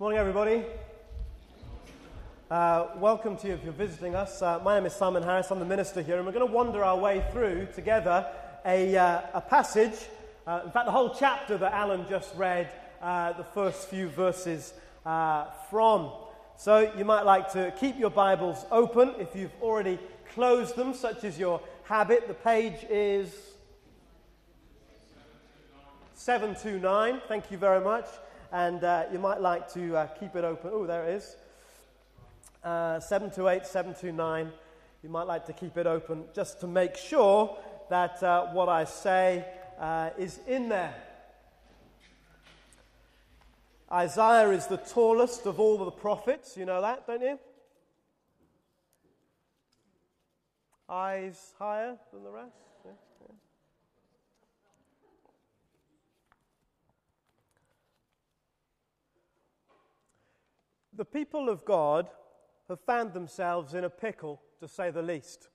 Morning, 0.00 0.18
everybody. 0.18 0.64
Uh, 2.50 2.88
welcome 2.96 3.36
to 3.36 3.46
you 3.46 3.54
if 3.54 3.62
you're 3.62 3.72
visiting 3.72 4.16
us. 4.16 4.42
Uh, 4.42 4.58
my 4.64 4.74
name 4.74 4.86
is 4.86 4.92
Simon 4.92 5.22
Harris. 5.22 5.52
I'm 5.52 5.60
the 5.60 5.64
minister 5.64 6.02
here, 6.02 6.16
and 6.16 6.26
we're 6.26 6.32
going 6.32 6.44
to 6.44 6.52
wander 6.52 6.82
our 6.82 6.98
way 6.98 7.24
through 7.30 7.68
together 7.76 8.26
a, 8.66 8.96
uh, 8.96 9.20
a 9.34 9.40
passage. 9.40 9.94
Uh, 10.48 10.62
in 10.64 10.72
fact, 10.72 10.86
the 10.86 10.90
whole 10.90 11.14
chapter 11.14 11.56
that 11.56 11.72
Alan 11.72 12.06
just 12.08 12.34
read, 12.34 12.72
uh, 13.00 13.34
the 13.34 13.44
first 13.44 13.88
few 13.88 14.08
verses 14.08 14.74
uh, 15.06 15.44
from. 15.70 16.10
So 16.56 16.92
you 16.98 17.04
might 17.04 17.22
like 17.22 17.52
to 17.52 17.72
keep 17.78 17.96
your 17.96 18.10
Bibles 18.10 18.66
open 18.72 19.14
if 19.20 19.36
you've 19.36 19.54
already 19.62 20.00
closed 20.34 20.74
them, 20.74 20.92
such 20.92 21.22
as 21.22 21.38
your 21.38 21.60
habit. 21.84 22.26
The 22.26 22.34
page 22.34 22.84
is 22.90 23.32
729. 26.14 27.22
Thank 27.28 27.52
you 27.52 27.58
very 27.58 27.80
much 27.80 28.06
and 28.54 28.84
uh, 28.84 29.02
you 29.12 29.18
might 29.18 29.40
like 29.40 29.70
to 29.72 29.96
uh, 29.96 30.06
keep 30.06 30.36
it 30.36 30.44
open. 30.44 30.70
Oh, 30.72 30.86
there 30.86 31.08
it 31.08 31.16
is. 31.16 31.36
Uh, 32.62 33.00
728, 33.00 33.66
729. 33.66 34.52
You 35.02 35.08
might 35.08 35.24
like 35.24 35.44
to 35.46 35.52
keep 35.52 35.76
it 35.76 35.88
open 35.88 36.22
just 36.32 36.60
to 36.60 36.68
make 36.68 36.94
sure 36.94 37.58
that 37.90 38.22
uh, 38.22 38.46
what 38.52 38.68
I 38.68 38.84
say 38.84 39.44
uh, 39.80 40.10
is 40.16 40.38
in 40.46 40.68
there. 40.68 40.94
Isaiah 43.90 44.50
is 44.50 44.68
the 44.68 44.76
tallest 44.76 45.46
of 45.46 45.58
all 45.58 45.76
the 45.76 45.90
prophets. 45.90 46.56
You 46.56 46.64
know 46.64 46.80
that, 46.80 47.08
don't 47.08 47.22
you? 47.22 47.40
Eyes 50.88 51.54
higher 51.58 51.96
than 52.12 52.22
the 52.22 52.30
rest. 52.30 52.73
The 60.96 61.04
people 61.04 61.48
of 61.48 61.64
God 61.64 62.08
have 62.68 62.80
found 62.80 63.12
themselves 63.12 63.74
in 63.74 63.82
a 63.82 63.90
pickle, 63.90 64.40
to 64.60 64.68
say 64.68 64.90
the 64.90 65.02
least. 65.02 65.48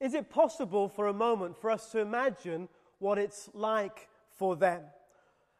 Is 0.00 0.14
it 0.14 0.30
possible 0.30 0.88
for 0.88 1.08
a 1.08 1.12
moment 1.12 1.56
for 1.56 1.70
us 1.70 1.90
to 1.90 1.98
imagine 1.98 2.68
what 2.98 3.18
it's 3.18 3.50
like 3.52 4.08
for 4.30 4.54
them? 4.54 4.82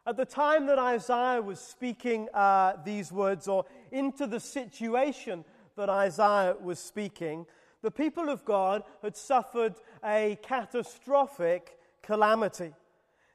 At 0.05 0.15
the 0.15 0.25
time 0.25 0.65
that 0.67 0.79
Isaiah 0.79 1.41
was 1.41 1.59
speaking 1.59 2.29
uh, 2.33 2.73
these 2.85 3.11
words, 3.11 3.49
or 3.49 3.65
into 3.91 4.25
the 4.25 4.39
situation 4.39 5.43
that 5.75 5.89
Isaiah 5.89 6.55
was 6.61 6.79
speaking, 6.79 7.45
the 7.81 7.91
people 7.91 8.29
of 8.29 8.45
God 8.45 8.83
had 9.03 9.17
suffered 9.17 9.75
a 10.05 10.37
catastrophic 10.41 11.77
calamity. 12.01 12.73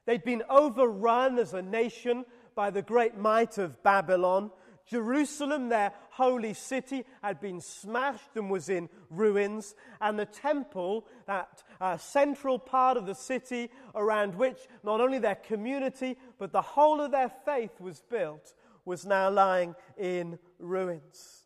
They'd 0.05 0.23
been 0.23 0.43
overrun 0.49 1.37
as 1.37 1.53
a 1.53 1.61
nation 1.61 2.25
by 2.55 2.71
the 2.71 2.81
great 2.81 3.17
might 3.17 3.57
of 3.57 3.81
Babylon. 3.83 4.51
Jerusalem, 4.85 5.69
their 5.69 5.93
holy 6.11 6.53
city, 6.53 7.05
had 7.21 7.39
been 7.39 7.61
smashed 7.61 8.35
and 8.35 8.49
was 8.49 8.69
in 8.69 8.89
ruins, 9.09 9.75
and 10.01 10.19
the 10.19 10.25
temple, 10.25 11.07
that 11.25 11.63
uh, 11.79 11.97
central 11.97 12.59
part 12.59 12.97
of 12.97 13.05
the 13.05 13.15
city 13.15 13.69
around 13.95 14.35
which 14.35 14.59
not 14.83 14.99
only 14.99 15.19
their 15.19 15.35
community 15.35 16.17
but 16.37 16.51
the 16.51 16.61
whole 16.61 17.01
of 17.01 17.11
their 17.11 17.31
faith 17.45 17.79
was 17.79 18.01
built, 18.01 18.53
was 18.85 19.05
now 19.05 19.29
lying 19.29 19.75
in 19.97 20.37
ruins. 20.59 21.43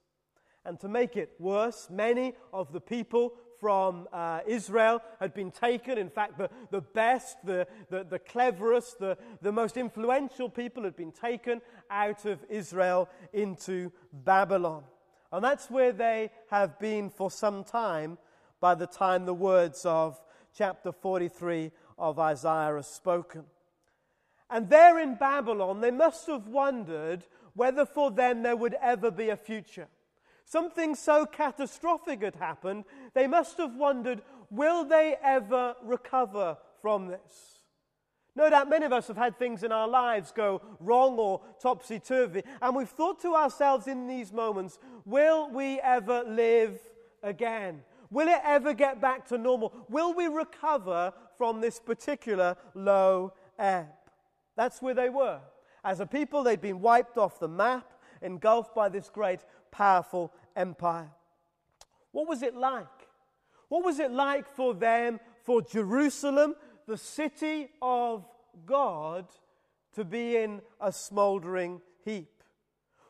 And 0.66 0.80
to 0.82 0.90
make 0.90 1.16
it 1.16 1.32
worse, 1.40 1.88
many 1.90 2.34
of 2.52 2.74
the 2.74 2.82
people 2.82 3.34
from 3.60 4.08
uh, 4.14 4.42
Israel 4.48 5.02
had 5.20 5.34
been 5.34 5.52
taken. 5.52 5.98
In 5.98 6.10
fact, 6.10 6.38
the, 6.38 6.50
the 6.72 6.82
best, 6.82 7.38
the, 7.44 7.68
the, 7.90 8.04
the 8.04 8.20
cleverest, 8.20 9.00
the, 9.00 9.18
the 9.42 9.52
most 9.52 9.78
influential 9.78 10.50
people 10.50 10.84
had 10.84 10.96
been 10.96 11.12
taken 11.12 11.62
out 11.90 12.26
of 12.26 12.40
Israel 12.50 13.10
into 13.34 13.92
Babylon. 14.12 14.84
And 15.32 15.44
that's 15.44 15.70
where 15.70 15.92
they 15.92 16.32
have 16.50 16.80
been 16.80 17.10
for 17.10 17.30
some 17.30 17.64
time 17.64 18.18
by 18.60 18.76
the 18.76 18.88
time 18.88 19.26
the 19.26 19.34
words 19.34 19.86
of 19.86 20.20
chapter 20.56 20.92
43 20.92 21.72
of 21.98 22.20
Isaiah 22.20 22.76
are 22.76 22.84
spoken. 22.84 23.44
And 24.50 24.70
there 24.70 25.00
in 25.00 25.16
Babylon, 25.16 25.82
they 25.82 25.92
must 25.92 26.26
have 26.28 26.48
wondered 26.48 27.26
whether 27.54 27.86
for 27.86 28.12
them 28.12 28.44
there 28.44 28.56
would 28.56 28.76
ever 28.82 29.12
be 29.12 29.30
a 29.30 29.36
future. 29.36 29.88
Something 30.50 30.96
so 30.96 31.26
catastrophic 31.26 32.24
had 32.24 32.36
happened, 32.36 32.86
they 33.14 33.28
must 33.28 33.58
have 33.58 33.76
wondered 33.76 34.22
will 34.50 34.86
they 34.86 35.18
ever 35.22 35.76
recover 35.84 36.56
from 36.82 37.08
this? 37.08 37.64
No 38.34 38.50
doubt 38.50 38.70
many 38.70 38.86
of 38.86 38.94
us 38.94 39.10
have 39.10 39.18
had 39.18 39.38
things 39.38 39.64
in 39.64 39.74
our 39.74 39.90
lives 39.90 40.32
go 40.32 40.62
wrong 40.80 41.18
or 41.20 41.42
topsy 41.62 42.00
turvy, 42.00 42.44
and 42.62 42.78
we've 42.78 42.88
thought 42.88 43.22
to 43.24 43.36
ourselves 43.36 43.88
in 43.88 44.08
these 44.08 44.32
moments 44.32 44.80
will 45.04 45.50
we 45.50 45.82
ever 45.82 46.24
live 46.26 46.80
again? 47.24 47.82
Will 48.10 48.30
it 48.30 48.40
ever 48.46 48.74
get 48.74 49.02
back 49.02 49.28
to 49.28 49.38
normal? 49.38 49.74
Will 49.90 50.14
we 50.14 50.28
recover 50.28 51.12
from 51.38 51.60
this 51.60 51.78
particular 51.78 52.56
low 52.74 53.34
ebb? 53.60 53.88
That's 54.56 54.82
where 54.82 54.94
they 54.94 55.10
were. 55.10 55.42
As 55.84 56.00
a 56.00 56.06
people, 56.06 56.42
they'd 56.42 56.62
been 56.62 56.80
wiped 56.80 57.18
off 57.18 57.38
the 57.38 57.50
map, 57.50 57.97
engulfed 58.22 58.74
by 58.76 58.90
this 58.90 59.10
great 59.10 59.42
powerful 59.72 60.34
empire. 60.56 61.10
What 62.12 62.28
was 62.28 62.42
it 62.42 62.56
like? 62.56 62.88
What 63.70 63.84
was 63.84 64.00
it 64.00 64.12
like 64.12 64.48
for 64.48 64.74
them, 64.74 65.20
for 65.44 65.62
Jerusalem, 65.62 66.56
the 66.88 66.98
city 66.98 67.70
of 67.82 68.26
God, 68.66 69.28
to 69.94 70.06
be 70.06 70.38
in 70.38 70.62
a 70.80 70.92
smoldering 70.92 71.82
heap? 72.06 72.44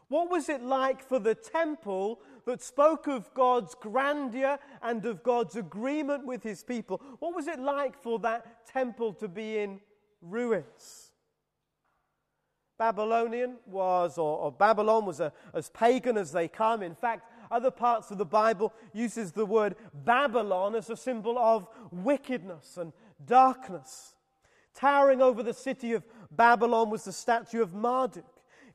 What 0.09 0.29
was 0.31 0.47
it 0.47 0.63
like 0.63 1.03
for 1.03 1.19
the 1.19 1.35
temple 1.35 2.21
that 2.45 2.61
spoke 2.61 3.07
of 3.07 3.33
God's 3.33 3.75
grandeur 3.75 4.57
and 4.81 5.05
of 5.05 5.21
God's 5.21 5.57
agreement 5.57 6.25
with 6.25 6.43
his 6.43 6.63
people? 6.63 7.01
What 7.19 7.35
was 7.35 7.47
it 7.47 7.59
like 7.59 8.01
for 8.01 8.17
that 8.19 8.65
temple 8.67 9.13
to 9.15 9.27
be 9.27 9.57
in 9.57 9.81
ruins? 10.21 11.06
Babylonian 12.77 13.57
was, 13.65 14.17
or, 14.17 14.37
or 14.37 14.51
Babylon 14.51 15.05
was 15.05 15.19
a, 15.19 15.33
as 15.53 15.69
pagan 15.69 16.17
as 16.17 16.31
they 16.31 16.47
come. 16.47 16.83
In 16.83 16.95
fact, 16.95 17.29
other 17.49 17.71
parts 17.71 18.11
of 18.11 18.17
the 18.17 18.25
Bible 18.25 18.73
uses 18.93 19.31
the 19.31 19.45
word 19.45 19.75
Babylon 19.93 20.75
as 20.75 20.89
a 20.89 20.97
symbol 20.97 21.37
of 21.39 21.67
wickedness 21.91 22.77
and 22.77 22.93
darkness. 23.25 24.13
Towering 24.75 25.21
over 25.21 25.41
the 25.41 25.53
city 25.53 25.93
of 25.93 26.05
Babylon 26.29 26.89
was 26.89 27.05
the 27.05 27.11
statue 27.11 27.61
of 27.61 27.73
Marduk. 27.73 28.25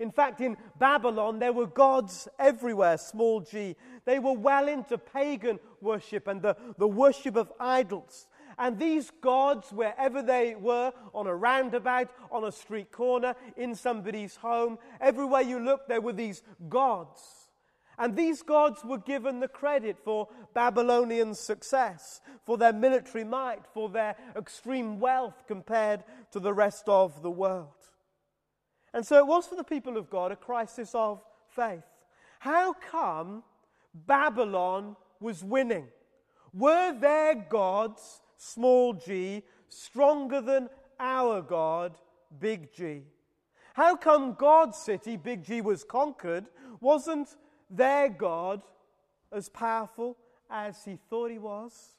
In 0.01 0.11
fact, 0.11 0.41
in 0.41 0.57
Babylon, 0.79 1.39
there 1.39 1.53
were 1.53 1.67
gods 1.67 2.27
everywhere, 2.39 2.99
small 2.99 3.41
g. 3.41 3.77
They 4.05 4.19
were 4.19 4.33
well 4.33 4.67
into 4.67 4.99
pagan 4.99 5.61
worship 5.81 6.27
and 6.27 6.43
the, 6.43 6.57
the 6.77 6.89
worship 6.89 7.37
of 7.37 7.53
idols. 7.61 8.27
And 8.63 8.79
these 8.79 9.11
gods, 9.21 9.73
wherever 9.73 10.23
they 10.23 10.55
were, 10.55 10.93
on 11.13 11.27
a 11.27 11.35
roundabout, 11.35 12.13
on 12.31 12.45
a 12.45 12.53
street 12.53 12.93
corner, 12.93 13.35
in 13.57 13.75
somebody's 13.75 14.37
home, 14.37 14.79
everywhere 15.01 15.41
you 15.41 15.59
looked, 15.59 15.89
there 15.89 16.01
were 16.01 16.13
these 16.13 16.45
gods. 16.69 17.49
And 17.99 18.15
these 18.15 18.41
gods 18.43 18.85
were 18.85 18.99
given 18.99 19.41
the 19.41 19.49
credit 19.49 19.99
for 19.99 20.29
Babylonian 20.55 21.35
success, 21.35 22.21
for 22.47 22.57
their 22.57 22.73
military 22.73 23.25
might, 23.25 23.67
for 23.75 23.89
their 23.89 24.15
extreme 24.37 25.01
wealth 25.01 25.43
compared 25.49 26.05
to 26.31 26.39
the 26.39 26.55
rest 26.55 26.85
of 26.87 27.21
the 27.21 27.33
world. 27.33 27.67
And 28.95 29.05
so 29.05 29.19
it 29.19 29.27
was 29.27 29.45
for 29.45 29.57
the 29.57 29.65
people 29.65 29.97
of 29.97 30.09
God 30.09 30.31
a 30.31 30.37
crisis 30.37 30.95
of 30.95 31.21
faith. 31.49 31.83
How 32.39 32.75
come 32.75 33.43
Babylon 33.93 34.95
was 35.19 35.43
winning? 35.43 35.89
Were 36.55 36.97
their 36.97 37.35
gods 37.35 38.21
small 38.43 38.93
g, 38.93 39.43
stronger 39.69 40.41
than 40.41 40.69
our 40.99 41.43
God, 41.43 41.97
big 42.41 42.73
G. 42.73 43.03
How 43.75 43.97
come 43.97 44.35
God's 44.35 44.79
city, 44.79 45.17
big 45.17 45.45
G, 45.45 45.61
was 45.61 45.85
conquered? 45.85 46.47
Wasn't 46.81 47.29
their 47.71 48.09
God 48.09 48.63
as 49.31 49.49
powerful 49.49 50.17
as 50.51 50.85
he 50.85 50.99
thought 51.09 51.31
he 51.31 51.39
was? 51.39 51.97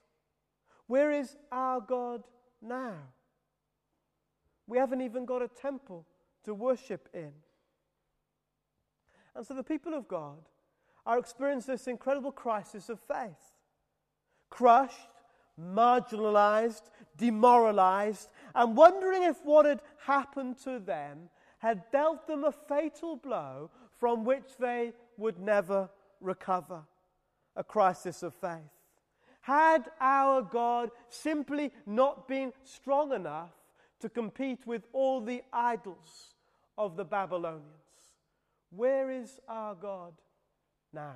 Where 0.88 1.12
is 1.12 1.36
our 1.52 1.80
God 1.80 2.24
now? 2.62 2.98
We 4.68 4.78
haven't 4.78 5.02
even 5.02 5.26
got 5.26 5.42
a 5.42 5.48
temple 5.48 6.06
to 6.44 6.54
worship 6.54 7.10
in. 7.14 7.32
And 9.36 9.46
so 9.46 9.54
the 9.54 9.64
people 9.64 9.94
of 9.94 10.08
God 10.08 10.50
are 11.06 11.18
experiencing 11.18 11.74
this 11.74 11.88
incredible 11.88 12.32
crisis 12.32 12.90
of 12.90 13.00
faith. 13.00 13.56
Crushed, 14.50 15.10
marginalized, 15.60 16.84
demoralized, 17.18 18.30
and 18.56 18.76
wondering 18.76 19.24
if 19.24 19.38
what 19.44 19.66
had 19.66 19.82
happened 20.06 20.58
to 20.64 20.80
them 20.80 21.30
had 21.60 21.90
dealt 21.92 22.28
them 22.28 22.44
a 22.44 22.52
fatal 22.52 23.16
blow 23.16 23.70
from 24.00 24.26
which 24.26 24.58
they 24.60 24.94
would 25.18 25.40
never 25.40 25.90
recover 26.20 26.82
a 27.56 27.64
crisis 27.64 28.24
of 28.24 28.34
faith. 28.34 28.60
Had 29.42 29.90
our 30.00 30.42
God 30.42 30.92
simply 31.10 31.72
not 31.86 32.28
been 32.28 32.54
strong 32.64 33.14
enough 33.14 33.52
to 34.00 34.10
compete 34.10 34.66
with 34.66 34.84
all 34.92 35.22
the 35.22 35.44
idols 35.52 36.36
of 36.78 36.98
the 36.98 37.06
Babylonians, 37.06 37.64
Where 38.72 39.12
is 39.12 39.40
our 39.48 39.76
God 39.76 40.14
now? 40.92 41.16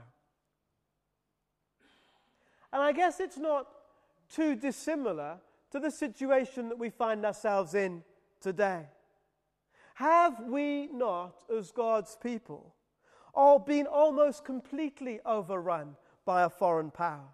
And 2.72 2.82
I 2.82 2.92
guess 2.92 3.20
it's 3.20 3.38
not 3.38 3.68
too 4.34 4.56
dissimilar 4.56 5.38
to 5.72 5.80
the 5.80 5.92
situation 5.92 6.70
that 6.70 6.80
we 6.80 6.90
find 6.90 7.26
ourselves 7.26 7.74
in 7.74 8.04
today. 8.42 8.86
Have 9.96 10.42
we 10.42 10.88
not, 10.88 11.44
as 11.56 11.72
God's 11.72 12.18
people, 12.22 12.76
all 13.34 13.60
been 13.60 13.88
almost 13.88 14.46
completely 14.46 15.20
overrun 15.26 15.96
by 16.26 16.44
a 16.44 16.50
foreign 16.50 16.92
power? 16.92 17.30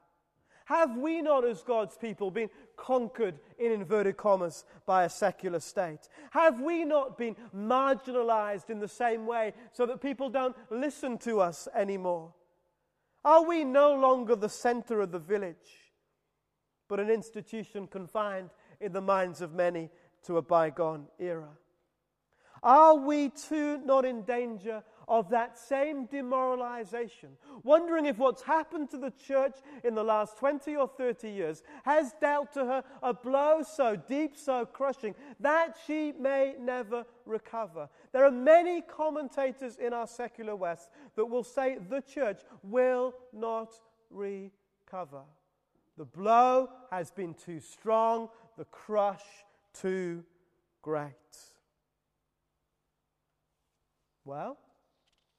Have 0.65 0.97
we 0.97 1.21
not, 1.21 1.43
as 1.43 1.61
God's 1.61 1.97
people, 1.97 2.31
been 2.31 2.49
conquered, 2.77 3.39
in 3.59 3.71
inverted 3.71 4.15
commas, 4.15 4.63
by 4.85 5.03
a 5.03 5.09
secular 5.09 5.59
state? 5.59 6.07
Have 6.31 6.61
we 6.61 6.85
not 6.85 7.17
been 7.17 7.35
marginalized 7.53 8.69
in 8.69 8.79
the 8.79 8.87
same 8.87 9.25
way 9.25 9.53
so 9.73 9.85
that 9.85 10.01
people 10.01 10.29
don't 10.29 10.55
listen 10.69 11.17
to 11.19 11.41
us 11.41 11.67
anymore? 11.75 12.33
Are 13.25 13.45
we 13.45 13.65
no 13.65 13.93
longer 13.93 14.35
the 14.35 14.49
center 14.49 15.01
of 15.01 15.11
the 15.11 15.19
village, 15.19 15.82
but 16.87 16.99
an 16.99 17.09
institution 17.09 17.87
confined 17.87 18.49
in 18.79 18.91
the 18.91 19.01
minds 19.01 19.41
of 19.41 19.53
many 19.53 19.89
to 20.23 20.37
a 20.37 20.41
bygone 20.41 21.07
era? 21.19 21.49
Are 22.61 22.95
we 22.95 23.29
too 23.29 23.79
not 23.83 24.05
in 24.05 24.21
danger 24.21 24.83
of 25.07 25.29
that 25.29 25.57
same 25.57 26.05
demoralization, 26.05 27.29
wondering 27.63 28.05
if 28.05 28.17
what's 28.17 28.41
happened 28.41 28.89
to 28.91 28.97
the 28.97 29.11
church 29.11 29.57
in 29.83 29.95
the 29.95 30.03
last 30.03 30.37
20 30.37 30.75
or 30.75 30.87
30 30.87 31.29
years 31.29 31.63
has 31.83 32.13
dealt 32.21 32.53
to 32.53 32.65
her 32.65 32.83
a 33.01 33.13
blow 33.13 33.61
so 33.63 33.95
deep, 33.95 34.37
so 34.37 34.65
crushing, 34.65 35.13
that 35.39 35.75
she 35.85 36.13
may 36.13 36.55
never 36.59 37.05
recover. 37.25 37.89
There 38.11 38.25
are 38.25 38.31
many 38.31 38.81
commentators 38.81 39.77
in 39.77 39.93
our 39.93 40.07
secular 40.07 40.55
West 40.55 40.89
that 41.15 41.25
will 41.25 41.43
say 41.43 41.77
the 41.89 42.01
church 42.01 42.41
will 42.63 43.13
not 43.33 43.73
recover. 44.09 45.23
The 45.97 46.05
blow 46.05 46.69
has 46.91 47.11
been 47.11 47.33
too 47.33 47.59
strong, 47.59 48.29
the 48.57 48.65
crush 48.65 49.23
too 49.73 50.23
great. 50.81 51.11
Well, 54.25 54.57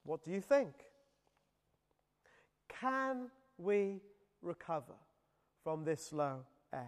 what 0.03 0.23
do 0.23 0.31
you 0.31 0.41
think? 0.41 0.73
Can 2.69 3.29
we 3.57 4.01
recover 4.41 4.93
from 5.63 5.83
this 5.83 6.13
low 6.13 6.45
ebb? 6.71 6.81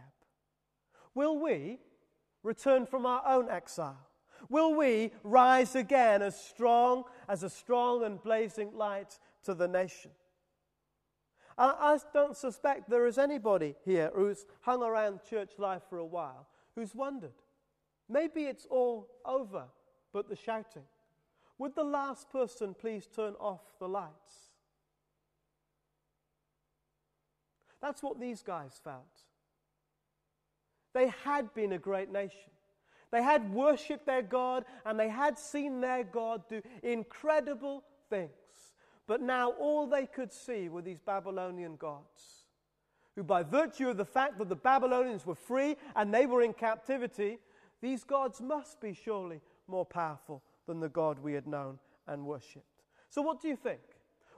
Will 1.15 1.39
we 1.39 1.79
return 2.43 2.85
from 2.85 3.05
our 3.05 3.25
own 3.25 3.49
exile? 3.49 3.97
Will 4.49 4.75
we 4.75 5.11
rise 5.23 5.75
again 5.75 6.21
as 6.21 6.39
strong 6.39 7.03
as 7.27 7.43
a 7.43 7.49
strong 7.49 8.03
and 8.03 8.21
blazing 8.21 8.71
light 8.75 9.17
to 9.43 9.55
the 9.55 9.67
nation? 9.67 10.11
I 11.57 11.97
don't 12.13 12.37
suspect 12.37 12.89
there 12.89 13.07
is 13.07 13.17
anybody 13.17 13.75
here 13.83 14.11
who's 14.13 14.45
hung 14.61 14.83
around 14.83 15.21
church 15.27 15.53
life 15.57 15.81
for 15.89 15.97
a 15.97 16.05
while 16.05 16.47
who's 16.75 16.93
wondered. 16.93 17.33
Maybe 18.07 18.43
it's 18.43 18.67
all 18.69 19.09
over, 19.25 19.65
but 20.13 20.29
the 20.29 20.35
shouting. 20.35 20.83
Would 21.57 21.75
the 21.75 21.83
last 21.83 22.29
person 22.29 22.75
please 22.79 23.07
turn 23.07 23.33
off 23.39 23.61
the 23.79 23.89
lights? 23.89 24.51
That's 27.81 28.03
what 28.03 28.19
these 28.19 28.43
guys 28.43 28.79
felt. 28.83 29.05
They 30.93 31.11
had 31.23 31.53
been 31.53 31.73
a 31.73 31.79
great 31.79 32.11
nation. 32.11 32.51
They 33.11 33.23
had 33.23 33.53
worshipped 33.53 34.05
their 34.05 34.21
God 34.21 34.65
and 34.85 34.99
they 34.99 35.09
had 35.09 35.39
seen 35.39 35.81
their 35.81 36.03
God 36.03 36.43
do 36.49 36.61
incredible 36.83 37.83
things. 38.09 38.31
But 39.07 39.21
now 39.21 39.51
all 39.51 39.87
they 39.87 40.05
could 40.05 40.33
see 40.33 40.67
were 40.69 40.81
these 40.81 40.99
Babylonian 40.99 41.77
gods, 41.77 42.45
who, 43.15 43.23
by 43.23 43.41
virtue 43.41 43.89
of 43.89 43.97
the 43.97 44.05
fact 44.05 44.37
that 44.37 44.49
the 44.49 44.55
Babylonians 44.55 45.25
were 45.25 45.35
free 45.35 45.77
and 45.95 46.13
they 46.13 46.25
were 46.25 46.43
in 46.43 46.53
captivity, 46.53 47.39
these 47.81 48.03
gods 48.03 48.41
must 48.41 48.81
be 48.81 48.93
surely 48.93 49.41
more 49.67 49.85
powerful 49.85 50.43
than 50.67 50.79
the 50.79 50.89
God 50.89 51.19
we 51.19 51.33
had 51.33 51.47
known 51.47 51.79
and 52.05 52.25
worshipped. 52.25 52.83
So, 53.09 53.21
what 53.21 53.41
do 53.41 53.47
you 53.47 53.55
think? 53.55 53.79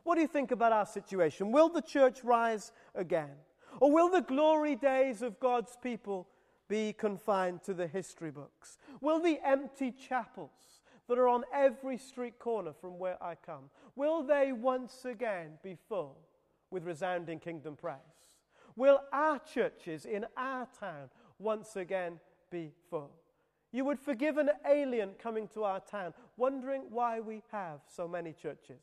What 0.04 0.16
do 0.16 0.22
you 0.22 0.28
think 0.28 0.52
about 0.52 0.72
our 0.72 0.86
situation? 0.86 1.52
Will 1.52 1.70
the 1.70 1.82
church 1.82 2.24
rise 2.24 2.72
again? 2.96 3.36
Or 3.80 3.92
will 3.92 4.10
the 4.10 4.22
glory 4.22 4.76
days 4.76 5.22
of 5.22 5.40
God's 5.40 5.78
people 5.82 6.28
be 6.68 6.94
confined 6.94 7.64
to 7.64 7.74
the 7.74 7.88
history 7.88 8.32
books? 8.32 8.78
Will 9.02 9.20
the 9.20 9.40
empty 9.44 9.92
chapels 9.92 10.79
that 11.10 11.18
are 11.18 11.28
on 11.28 11.44
every 11.52 11.98
street 11.98 12.38
corner 12.38 12.72
from 12.72 13.00
where 13.00 13.22
I 13.22 13.34
come, 13.36 13.72
will 13.96 14.22
they 14.24 14.54
once 14.54 15.06
again 15.06 15.54
be 15.64 15.76
full 15.90 16.16
with 16.70 16.86
resounding 16.86 17.40
kingdom 17.40 17.76
praise? 17.76 17.98
Will 18.76 19.02
our 19.12 19.40
churches 19.40 20.06
in 20.06 20.26
our 20.38 20.68
town 20.80 21.10
once 21.40 21.76
again 21.76 22.20
be 22.52 22.72
full? 22.92 23.10
You 23.72 23.86
would 23.86 24.00
forgive 24.00 24.38
an 24.38 24.52
alien 24.70 25.12
coming 25.22 25.48
to 25.50 25.64
our 25.64 25.80
town, 25.80 26.14
wondering 26.38 26.84
why 26.90 27.20
we 27.20 27.42
have 27.52 27.80
so 27.88 28.08
many 28.08 28.32
churches, 28.32 28.82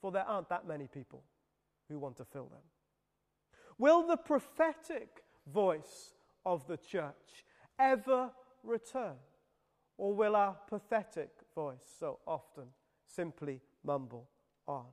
for 0.00 0.12
there 0.12 0.26
aren't 0.26 0.48
that 0.48 0.66
many 0.66 0.86
people 0.86 1.24
who 1.88 1.98
want 1.98 2.16
to 2.18 2.24
fill 2.24 2.46
them. 2.46 2.62
Will 3.78 4.06
the 4.06 4.16
prophetic 4.16 5.24
voice 5.52 6.14
of 6.44 6.66
the 6.68 6.76
church 6.76 7.44
ever 7.80 8.30
return? 8.62 9.16
Or 9.98 10.14
will 10.14 10.36
our 10.36 10.56
pathetic 10.68 11.30
voice 11.54 11.94
so 11.98 12.18
often 12.26 12.64
simply 13.06 13.60
mumble 13.84 14.28
on? 14.66 14.84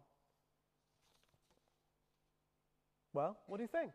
Well, 3.14 3.38
what 3.48 3.58
do 3.58 3.64
you 3.64 3.68
think? 3.68 3.92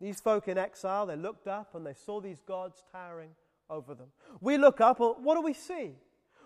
These 0.00 0.20
folk 0.20 0.48
in 0.48 0.58
exile, 0.58 1.06
they 1.06 1.16
looked 1.16 1.46
up 1.46 1.74
and 1.74 1.86
they 1.86 1.94
saw 1.94 2.20
these 2.20 2.40
gods 2.40 2.82
towering 2.90 3.30
over 3.68 3.94
them. 3.94 4.08
We 4.40 4.56
look 4.56 4.80
up, 4.80 4.98
what 4.98 5.34
do 5.34 5.42
we 5.42 5.52
see? 5.52 5.92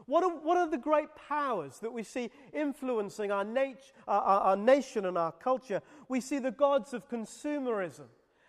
What 0.07 0.23
are, 0.23 0.31
what 0.31 0.59
are 0.59 0.69
the 0.69 0.77
great 0.77 1.09
powers 1.29 1.79
that 1.79 1.93
we 1.93 2.03
see 2.03 2.31
influencing 2.53 3.31
our, 3.31 3.45
nat- 3.45 3.93
our, 4.07 4.21
our, 4.21 4.41
our 4.41 4.57
nation 4.57 5.07
and 5.07 5.17
our 5.17 5.33
culture? 5.33 5.81
We 6.09 6.21
see 6.21 6.39
the 6.39 6.51
gods 6.51 6.93
of 6.93 7.09
consumerism 7.09 8.07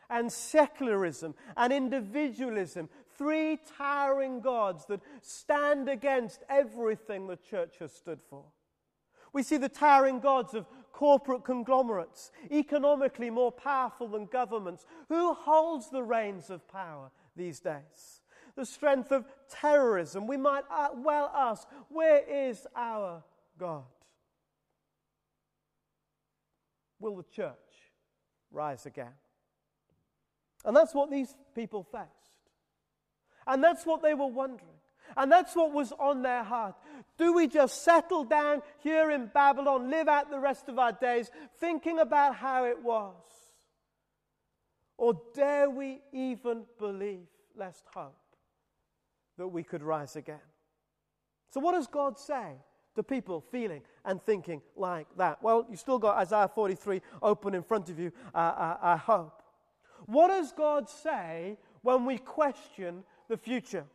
and 0.09 0.31
secularism 0.31 1.33
and 1.55 1.71
individualism, 1.71 2.89
three 3.17 3.59
towering 3.77 4.41
gods 4.41 4.85
that 4.87 5.01
stand 5.21 5.89
against 5.89 6.43
everything 6.49 7.27
the 7.27 7.37
church 7.37 7.75
has 7.79 7.91
stood 7.91 8.19
for. 8.29 8.45
We 9.33 9.43
see 9.43 9.57
the 9.57 9.69
towering 9.69 10.19
gods 10.19 10.53
of 10.53 10.65
corporate 10.93 11.43
conglomerates, 11.43 12.31
economically 12.49 13.29
more 13.29 13.51
powerful 13.51 14.07
than 14.07 14.27
governments. 14.27 14.85
Who 15.09 15.33
holds 15.33 15.89
the 15.89 16.03
reins 16.03 16.49
of 16.49 16.65
power 16.69 17.11
these 17.35 17.59
days? 17.59 18.21
The 18.55 18.65
strength 18.65 19.11
of 19.11 19.25
terrorism. 19.49 20.25
We 20.25 20.37
might 20.37 20.63
uh, 20.71 20.89
well 20.95 21.29
ask, 21.35 21.67
where 21.89 22.23
is 22.25 22.65
our 22.75 23.23
God? 23.59 23.83
Will 26.99 27.17
the 27.17 27.23
church 27.23 27.55
rise 28.51 28.85
again? 28.85 29.11
And 30.63 30.75
that's 30.75 30.95
what 30.95 31.11
these 31.11 31.35
people 31.53 31.83
faced. 31.83 32.09
And 33.47 33.63
that's 33.63 33.85
what 33.85 34.01
they 34.01 34.13
were 34.13 34.27
wondering. 34.27 34.69
And 35.17 35.31
that's 35.31 35.55
what 35.55 35.71
was 35.71 35.93
on 35.99 36.23
their 36.23 36.43
heart. 36.43 36.75
Do 37.17 37.33
we 37.33 37.47
just 37.47 37.83
settle 37.83 38.23
down 38.23 38.61
here 38.79 39.11
in 39.11 39.27
Babylon, 39.27 39.89
live 39.89 40.07
out 40.07 40.29
the 40.29 40.39
rest 40.39 40.67
of 40.67 40.79
our 40.79 40.91
days 40.91 41.29
thinking 41.59 41.99
about 41.99 42.35
how 42.35 42.65
it 42.65 42.81
was? 42.81 43.15
Or 44.97 45.19
dare 45.33 45.69
we 45.69 46.01
even 46.11 46.63
believe, 46.79 47.27
lest 47.55 47.83
hope, 47.93 48.15
that 49.37 49.47
we 49.47 49.63
could 49.63 49.83
rise 49.83 50.15
again? 50.15 50.39
So, 51.49 51.59
what 51.59 51.73
does 51.73 51.87
God 51.87 52.17
say 52.17 52.53
to 52.95 53.03
people 53.03 53.41
feeling 53.51 53.81
and 54.03 54.21
thinking 54.21 54.61
like 54.75 55.07
that? 55.17 55.41
Well, 55.41 55.65
you've 55.69 55.79
still 55.79 55.99
got 55.99 56.17
Isaiah 56.17 56.49
43 56.53 57.01
open 57.21 57.53
in 57.55 57.63
front 57.63 57.89
of 57.89 57.99
you, 57.99 58.11
uh, 58.33 58.37
uh, 58.37 58.77
I 58.81 58.97
hope. 58.97 59.41
What 60.05 60.29
does 60.29 60.51
God 60.51 60.89
say 60.89 61.57
when 61.81 62.05
we 62.05 62.17
question 62.17 63.03
the 63.27 63.37
future? 63.37 63.85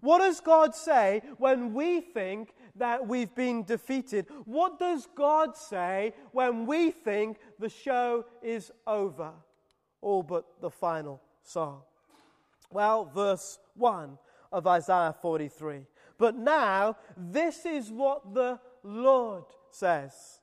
What 0.00 0.18
does 0.18 0.40
God 0.40 0.74
say 0.74 1.22
when 1.38 1.72
we 1.72 2.00
think 2.00 2.54
that 2.76 3.06
we've 3.06 3.34
been 3.34 3.62
defeated? 3.64 4.26
What 4.44 4.78
does 4.78 5.06
God 5.14 5.56
say 5.56 6.14
when 6.32 6.66
we 6.66 6.90
think 6.90 7.38
the 7.58 7.68
show 7.68 8.24
is 8.42 8.72
over? 8.86 9.30
All 10.00 10.22
but 10.22 10.44
the 10.60 10.70
final 10.70 11.20
song. 11.42 11.82
Well, 12.70 13.04
verse 13.04 13.58
1 13.76 14.18
of 14.52 14.66
Isaiah 14.66 15.14
43. 15.20 15.86
But 16.18 16.36
now, 16.36 16.96
this 17.16 17.64
is 17.64 17.90
what 17.90 18.34
the 18.34 18.58
Lord 18.82 19.44
says. 19.70 20.40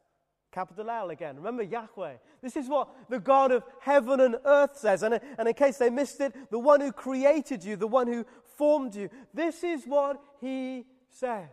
Capital 0.51 0.89
L 0.89 1.09
again. 1.09 1.37
Remember 1.37 1.63
Yahweh. 1.63 2.15
This 2.41 2.57
is 2.57 2.67
what 2.67 2.89
the 3.09 3.19
God 3.19 3.51
of 3.51 3.63
heaven 3.79 4.19
and 4.19 4.35
earth 4.45 4.77
says. 4.77 5.01
And, 5.01 5.19
and 5.37 5.47
in 5.47 5.53
case 5.53 5.77
they 5.77 5.89
missed 5.89 6.19
it, 6.19 6.51
the 6.51 6.59
one 6.59 6.81
who 6.81 6.91
created 6.91 7.63
you, 7.63 7.77
the 7.77 7.87
one 7.87 8.07
who 8.07 8.25
formed 8.57 8.93
you. 8.93 9.09
This 9.33 9.63
is 9.63 9.85
what 9.85 10.21
he 10.41 10.85
says. 11.09 11.47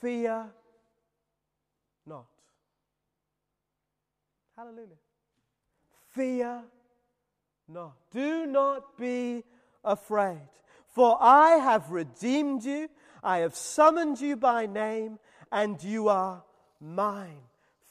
Fear 0.00 0.46
not. 2.06 2.26
Hallelujah. 4.56 4.96
Fear 6.08 6.62
not. 7.68 7.92
Do 8.10 8.46
not 8.46 8.96
be 8.96 9.44
afraid, 9.84 10.48
for 10.94 11.18
I 11.20 11.56
have 11.56 11.90
redeemed 11.90 12.64
you. 12.64 12.88
I 13.22 13.38
have 13.38 13.54
summoned 13.54 14.20
you 14.20 14.36
by 14.36 14.64
name, 14.64 15.18
and 15.52 15.82
you 15.82 16.08
are 16.08 16.42
mine. 16.80 17.42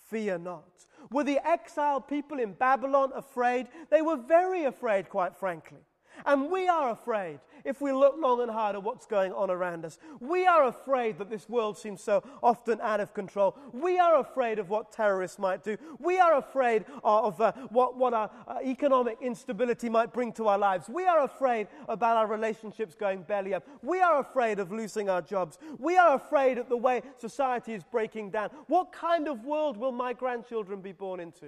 Fear 0.10 0.40
not. 0.40 0.66
Were 1.12 1.24
the 1.24 1.40
exiled 1.48 2.08
people 2.08 2.40
in 2.40 2.54
Babylon 2.54 3.12
afraid? 3.16 3.68
They 3.90 4.02
were 4.02 4.18
very 4.18 4.66
afraid, 4.66 5.10
quite 5.10 5.36
frankly. 5.36 5.82
And 6.26 6.52
we 6.52 6.68
are 6.68 6.92
afraid 6.92 7.40
if 7.64 7.82
we 7.82 7.92
look 7.92 8.16
long 8.18 8.42
and 8.42 8.52
hard 8.52 8.76
at 8.76 8.84
what's 8.84 9.06
going 9.06 9.32
on 9.34 9.50
around 9.50 9.86
us. 9.86 9.98
We 10.20 10.46
are 10.46 10.66
afraid 10.68 11.18
that 11.18 11.30
this 11.30 11.48
world 11.50 11.78
seems 11.78 12.02
so 12.02 12.24
often 12.42 12.80
out 12.82 13.00
of 13.00 13.14
control. 13.14 13.58
We 13.74 14.00
are 14.00 14.20
afraid 14.20 14.60
of 14.60 14.70
what 14.70 14.92
terrorists 14.92 15.40
might 15.40 15.64
do. 15.64 15.78
We 16.00 16.20
are 16.20 16.38
afraid 16.38 16.86
of 17.04 17.40
uh, 17.40 17.54
what, 17.70 17.98
what 17.98 18.14
our 18.14 18.30
uh, 18.48 18.60
economic 18.64 19.18
instability 19.22 19.90
might 19.90 20.14
bring 20.14 20.32
to 20.34 20.48
our 20.48 20.58
lives. 20.58 20.90
We 20.90 21.06
are 21.06 21.24
afraid 21.24 21.68
about 21.88 22.18
our 22.18 22.28
relationships 22.28 22.96
going 22.96 23.24
belly 23.24 23.54
up. 23.54 23.68
We 23.82 24.02
are 24.02 24.20
afraid 24.20 24.60
of 24.60 24.72
losing 24.72 25.10
our 25.10 25.22
jobs. 25.22 25.58
We 25.78 25.98
are 25.98 26.16
afraid 26.16 26.58
of 26.58 26.70
the 26.70 26.78
way 26.78 27.02
society 27.18 27.74
is 27.74 27.84
breaking 27.84 28.32
down. 28.32 28.50
What 28.68 28.92
kind 28.92 29.28
of 29.28 29.46
world 29.46 29.78
will 29.78 29.92
my 29.92 30.14
grandchildren 30.14 30.82
be 30.82 30.92
born 30.92 31.20
into? 31.20 31.48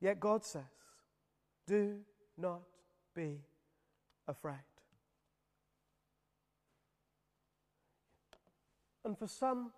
Yet 0.00 0.18
God 0.18 0.44
says, 0.44 0.62
do 1.66 1.98
not 2.36 2.62
be 3.14 3.40
afraid. 4.26 4.56
And 9.04 9.18
for 9.18 9.26
some, 9.26 9.72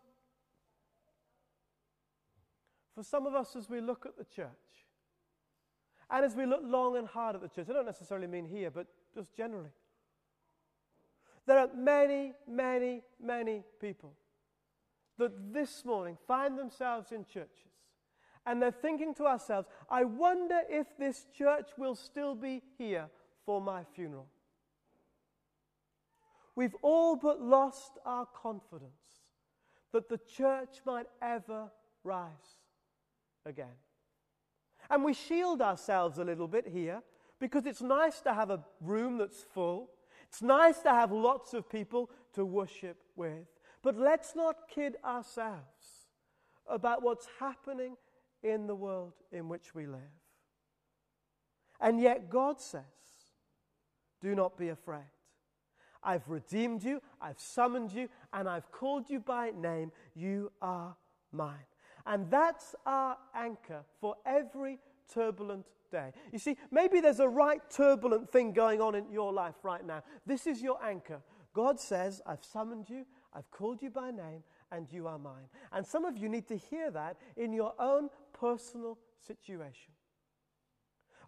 for 2.94 3.02
some 3.02 3.26
of 3.26 3.34
us, 3.34 3.54
as 3.56 3.68
we 3.70 3.80
look 3.80 4.04
at 4.06 4.16
the 4.16 4.24
church, 4.24 4.48
and 6.10 6.24
as 6.24 6.34
we 6.34 6.44
look 6.44 6.60
long 6.64 6.96
and 6.96 7.06
hard 7.06 7.36
at 7.36 7.40
the 7.40 7.48
church, 7.48 7.68
I 7.70 7.72
don't 7.72 7.86
necessarily 7.86 8.26
mean 8.26 8.46
here, 8.46 8.70
but 8.70 8.86
just 9.14 9.34
generally, 9.34 9.70
there 11.46 11.58
are 11.58 11.68
many, 11.74 12.32
many, 12.48 13.02
many 13.20 13.62
people 13.80 14.14
that 15.18 15.52
this 15.52 15.84
morning 15.84 16.16
find 16.26 16.58
themselves 16.58 17.12
in 17.12 17.24
churches 17.24 17.71
and 18.46 18.60
they're 18.60 18.72
thinking 18.72 19.14
to 19.14 19.26
ourselves, 19.26 19.68
I 19.88 20.04
wonder 20.04 20.60
if 20.68 20.86
this 20.98 21.26
church 21.36 21.70
will 21.76 21.94
still 21.94 22.34
be 22.34 22.62
here 22.78 23.08
for 23.44 23.60
my 23.60 23.84
funeral. 23.94 24.26
We've 26.54 26.74
all 26.82 27.16
but 27.16 27.40
lost 27.40 27.92
our 28.04 28.26
confidence 28.26 28.92
that 29.92 30.08
the 30.08 30.18
church 30.18 30.80
might 30.84 31.06
ever 31.20 31.70
rise 32.04 32.28
again. 33.46 33.78
And 34.90 35.04
we 35.04 35.14
shield 35.14 35.62
ourselves 35.62 36.18
a 36.18 36.24
little 36.24 36.48
bit 36.48 36.66
here 36.66 37.02
because 37.38 37.64
it's 37.66 37.80
nice 37.80 38.20
to 38.20 38.34
have 38.34 38.50
a 38.50 38.62
room 38.80 39.18
that's 39.18 39.42
full. 39.42 39.90
It's 40.28 40.42
nice 40.42 40.80
to 40.80 40.90
have 40.90 41.12
lots 41.12 41.54
of 41.54 41.70
people 41.70 42.10
to 42.34 42.44
worship 42.44 42.98
with. 43.16 43.46
But 43.82 43.98
let's 43.98 44.36
not 44.36 44.68
kid 44.72 44.96
ourselves 45.04 46.08
about 46.68 47.02
what's 47.02 47.26
happening 47.40 47.96
in 48.42 48.66
the 48.66 48.74
world 48.74 49.12
in 49.30 49.48
which 49.48 49.74
we 49.74 49.86
live. 49.86 50.00
And 51.80 52.00
yet 52.00 52.30
God 52.30 52.60
says, 52.60 52.82
Do 54.20 54.34
not 54.34 54.56
be 54.56 54.68
afraid. 54.68 55.02
I've 56.02 56.28
redeemed 56.28 56.82
you, 56.82 57.00
I've 57.20 57.38
summoned 57.38 57.92
you, 57.92 58.08
and 58.32 58.48
I've 58.48 58.70
called 58.72 59.08
you 59.08 59.20
by 59.20 59.50
name. 59.50 59.92
You 60.14 60.50
are 60.60 60.96
mine. 61.30 61.66
And 62.06 62.30
that's 62.30 62.74
our 62.84 63.16
anchor 63.34 63.84
for 64.00 64.16
every 64.26 64.78
turbulent 65.12 65.66
day. 65.90 66.12
You 66.32 66.38
see, 66.38 66.56
maybe 66.70 67.00
there's 67.00 67.20
a 67.20 67.28
right 67.28 67.60
turbulent 67.70 68.30
thing 68.30 68.52
going 68.52 68.80
on 68.80 68.94
in 68.96 69.10
your 69.10 69.32
life 69.32 69.54
right 69.62 69.86
now. 69.86 70.02
This 70.26 70.46
is 70.46 70.60
your 70.60 70.82
anchor. 70.82 71.20
God 71.54 71.78
says, 71.78 72.20
I've 72.26 72.44
summoned 72.44 72.88
you, 72.88 73.04
I've 73.32 73.50
called 73.50 73.82
you 73.82 73.90
by 73.90 74.10
name, 74.10 74.42
and 74.72 74.90
you 74.90 75.06
are 75.06 75.18
mine. 75.18 75.48
And 75.70 75.86
some 75.86 76.04
of 76.04 76.16
you 76.16 76.28
need 76.28 76.48
to 76.48 76.56
hear 76.56 76.90
that 76.90 77.16
in 77.36 77.52
your 77.52 77.74
own 77.78 78.08
personal 78.42 78.98
situation. 79.24 79.92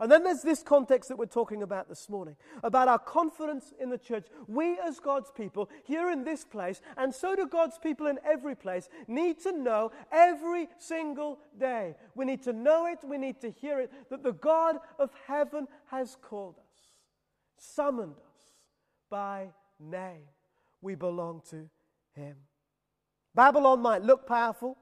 And 0.01 0.11
then 0.11 0.25
there's 0.25 0.43
this 0.43 0.65
context 0.65 1.09
that 1.09 1.17
we're 1.17 1.27
talking 1.27 1.63
about 1.63 1.89
this 1.89 2.09
morning 2.09 2.35
about 2.65 2.89
our 2.89 2.99
confidence 2.99 3.73
in 3.81 3.89
the 3.91 3.99
church. 3.99 4.27
We, 4.49 4.77
as 4.85 4.99
God's 4.99 5.31
people, 5.31 5.71
here 5.85 6.11
in 6.11 6.25
this 6.25 6.45
place, 6.45 6.81
and 6.97 7.15
so 7.15 7.37
do 7.37 7.47
God's 7.47 7.79
people 7.79 8.09
in 8.09 8.19
every 8.25 8.57
place, 8.57 8.89
need 9.07 9.39
to 9.45 9.53
know 9.53 9.93
every 10.11 10.69
single 10.79 11.39
day. 11.57 11.95
We 12.17 12.25
need 12.25 12.43
to 12.43 12.53
know 12.53 12.87
it, 12.87 12.99
we 13.05 13.19
need 13.19 13.41
to 13.43 13.51
hear 13.51 13.79
it, 13.79 13.93
that 14.11 14.25
the 14.25 14.33
God 14.33 14.79
of 14.99 15.11
heaven 15.29 15.69
has 15.93 16.17
called 16.21 16.57
us, 16.59 16.81
summoned 17.57 18.17
us 18.17 18.43
by 19.09 19.51
name. 19.79 20.27
We 20.81 20.97
belong 20.97 21.43
to 21.51 21.71
Him. 22.17 22.35
Babylon 23.33 23.81
might 23.81 24.03
look 24.03 24.27
powerful, 24.27 24.77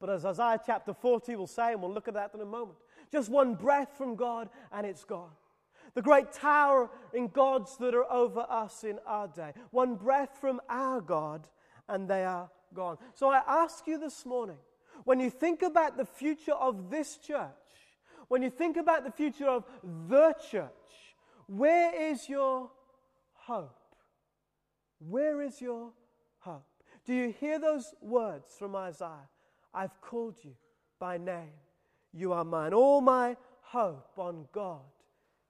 but 0.00 0.08
as 0.10 0.24
Isaiah 0.24 0.60
chapter 0.64 0.94
40 0.94 1.36
will 1.36 1.46
say, 1.46 1.72
and 1.72 1.82
we'll 1.82 1.92
look 1.92 2.08
at 2.08 2.14
that 2.14 2.30
in 2.34 2.40
a 2.40 2.46
moment, 2.46 2.78
just 3.12 3.28
one 3.28 3.54
breath 3.54 3.96
from 3.96 4.16
God 4.16 4.48
and 4.72 4.86
it's 4.86 5.04
gone. 5.04 5.30
The 5.94 6.02
great 6.02 6.32
tower 6.32 6.88
in 7.12 7.28
gods 7.28 7.76
that 7.78 7.94
are 7.94 8.10
over 8.10 8.46
us 8.48 8.84
in 8.84 8.98
our 9.06 9.28
day. 9.28 9.52
One 9.70 9.96
breath 9.96 10.38
from 10.40 10.60
our 10.68 11.00
God 11.00 11.46
and 11.88 12.08
they 12.08 12.24
are 12.24 12.48
gone. 12.72 12.96
So 13.14 13.30
I 13.30 13.42
ask 13.46 13.86
you 13.86 13.98
this 13.98 14.24
morning, 14.24 14.58
when 15.04 15.20
you 15.20 15.30
think 15.30 15.62
about 15.62 15.96
the 15.96 16.04
future 16.04 16.52
of 16.52 16.90
this 16.90 17.16
church, 17.18 17.50
when 18.28 18.42
you 18.42 18.50
think 18.50 18.76
about 18.76 19.04
the 19.04 19.10
future 19.10 19.48
of 19.48 19.64
the 20.08 20.34
church, 20.50 20.70
where 21.46 22.10
is 22.10 22.28
your 22.28 22.70
hope? 23.34 23.76
Where 25.00 25.42
is 25.42 25.60
your 25.60 25.90
hope? 26.38 26.64
Do 27.04 27.12
you 27.14 27.34
hear 27.38 27.58
those 27.58 27.92
words 28.00 28.54
from 28.56 28.76
Isaiah? 28.76 29.28
I've 29.72 30.00
called 30.00 30.36
you 30.42 30.54
by 30.98 31.18
name. 31.18 31.52
You 32.12 32.32
are 32.32 32.44
mine. 32.44 32.74
All 32.74 33.00
my 33.00 33.36
hope 33.62 34.18
on 34.18 34.46
God 34.52 34.80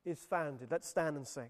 is 0.04 0.26
founded. 0.28 0.68
Let's 0.70 0.88
stand 0.88 1.16
and 1.16 1.26
sing. 1.26 1.48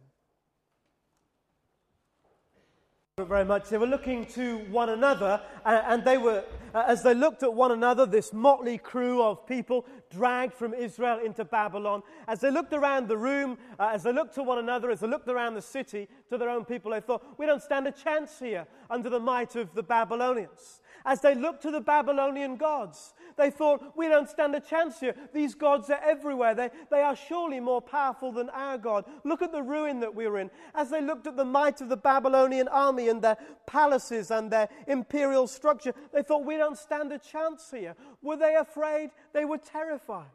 very 3.25 3.45
much. 3.45 3.69
They 3.69 3.79
were 3.79 3.87
looking 3.87 4.25
to 4.27 4.59
one 4.71 4.89
another, 4.89 5.41
and 5.65 6.05
they 6.05 6.19
were, 6.19 6.45
uh, 6.75 6.85
as 6.87 7.03
they 7.03 7.15
looked 7.15 7.43
at 7.43 7.53
one 7.53 7.73
another, 7.73 8.07
this 8.07 8.33
motley 8.33 8.79
crew 8.79 9.23
of 9.23 9.47
people 9.47 9.87
dragged 10.11 10.55
from 10.55 10.75
Israel 10.75 11.19
into 11.25 11.45
Babylon. 11.45 12.03
As 12.27 12.41
they 12.41 12.51
looked 12.51 12.73
around 12.73 13.09
the 13.09 13.17
room, 13.17 13.59
uh, 13.79 13.91
as 13.93 14.03
they 14.03 14.13
looked 14.13 14.35
to 14.37 14.43
one 14.43 14.59
another, 14.59 14.91
as 14.91 15.01
they 15.01 15.07
looked 15.07 15.29
around 15.29 15.55
the 15.55 15.63
city 15.63 16.09
to 16.29 16.39
their 16.39 16.49
own 16.49 16.65
people, 16.65 16.93
they 16.93 17.01
thought, 17.01 17.25
we 17.39 17.47
don't 17.47 17.63
stand 17.63 17.87
a 17.87 17.93
chance 17.93 18.39
here 18.39 18.67
under 18.89 19.11
the 19.11 19.21
might 19.21 19.55
of 19.57 19.75
the 19.75 19.83
Babylonians 19.83 20.81
as 21.05 21.21
they 21.21 21.35
looked 21.35 21.63
to 21.63 21.71
the 21.71 21.81
Babylonian 21.81 22.57
gods. 22.57 23.15
They 23.37 23.51
thought, 23.51 23.97
we 23.97 24.09
don't 24.09 24.29
stand 24.29 24.55
a 24.55 24.61
chance 24.61 25.01
here. 25.01 25.15
These 25.33 25.55
gods 25.55 25.89
are 25.91 26.01
everywhere. 26.05 26.55
They, 26.55 26.71
they 26.91 27.01
are 27.01 27.17
surely 27.17 27.61
more 27.61 27.81
powerful 27.81 28.33
than 28.33 28.51
our 28.51 28.79
God. 28.79 29.05
Look 29.25 29.43
at 29.43 29.53
the 29.53 29.63
ruin 29.63 30.01
that 30.01 30.15
we're 30.15 30.39
in. 30.39 30.51
As 30.75 30.91
they 30.91 31.01
looked 31.01 31.27
at 31.27 31.37
the 31.37 31.45
might 31.45 31.81
of 31.81 31.89
the 31.89 31.97
Babylonian 31.97 32.69
army 32.69 33.09
and 33.09 33.23
their 33.23 33.39
palaces 33.67 34.31
and 34.31 34.51
their 34.51 34.69
imperial 34.87 35.47
structure, 35.47 35.95
they 36.13 36.23
thought, 36.23 36.45
we 36.45 36.57
don't 36.57 36.79
stand 36.79 37.13
a 37.13 37.19
chance 37.19 37.71
here. 37.71 37.95
Were 38.23 38.37
they 38.37 38.57
afraid? 38.57 39.11
They 39.33 39.45
were 39.45 39.59
terrified. 39.59 40.27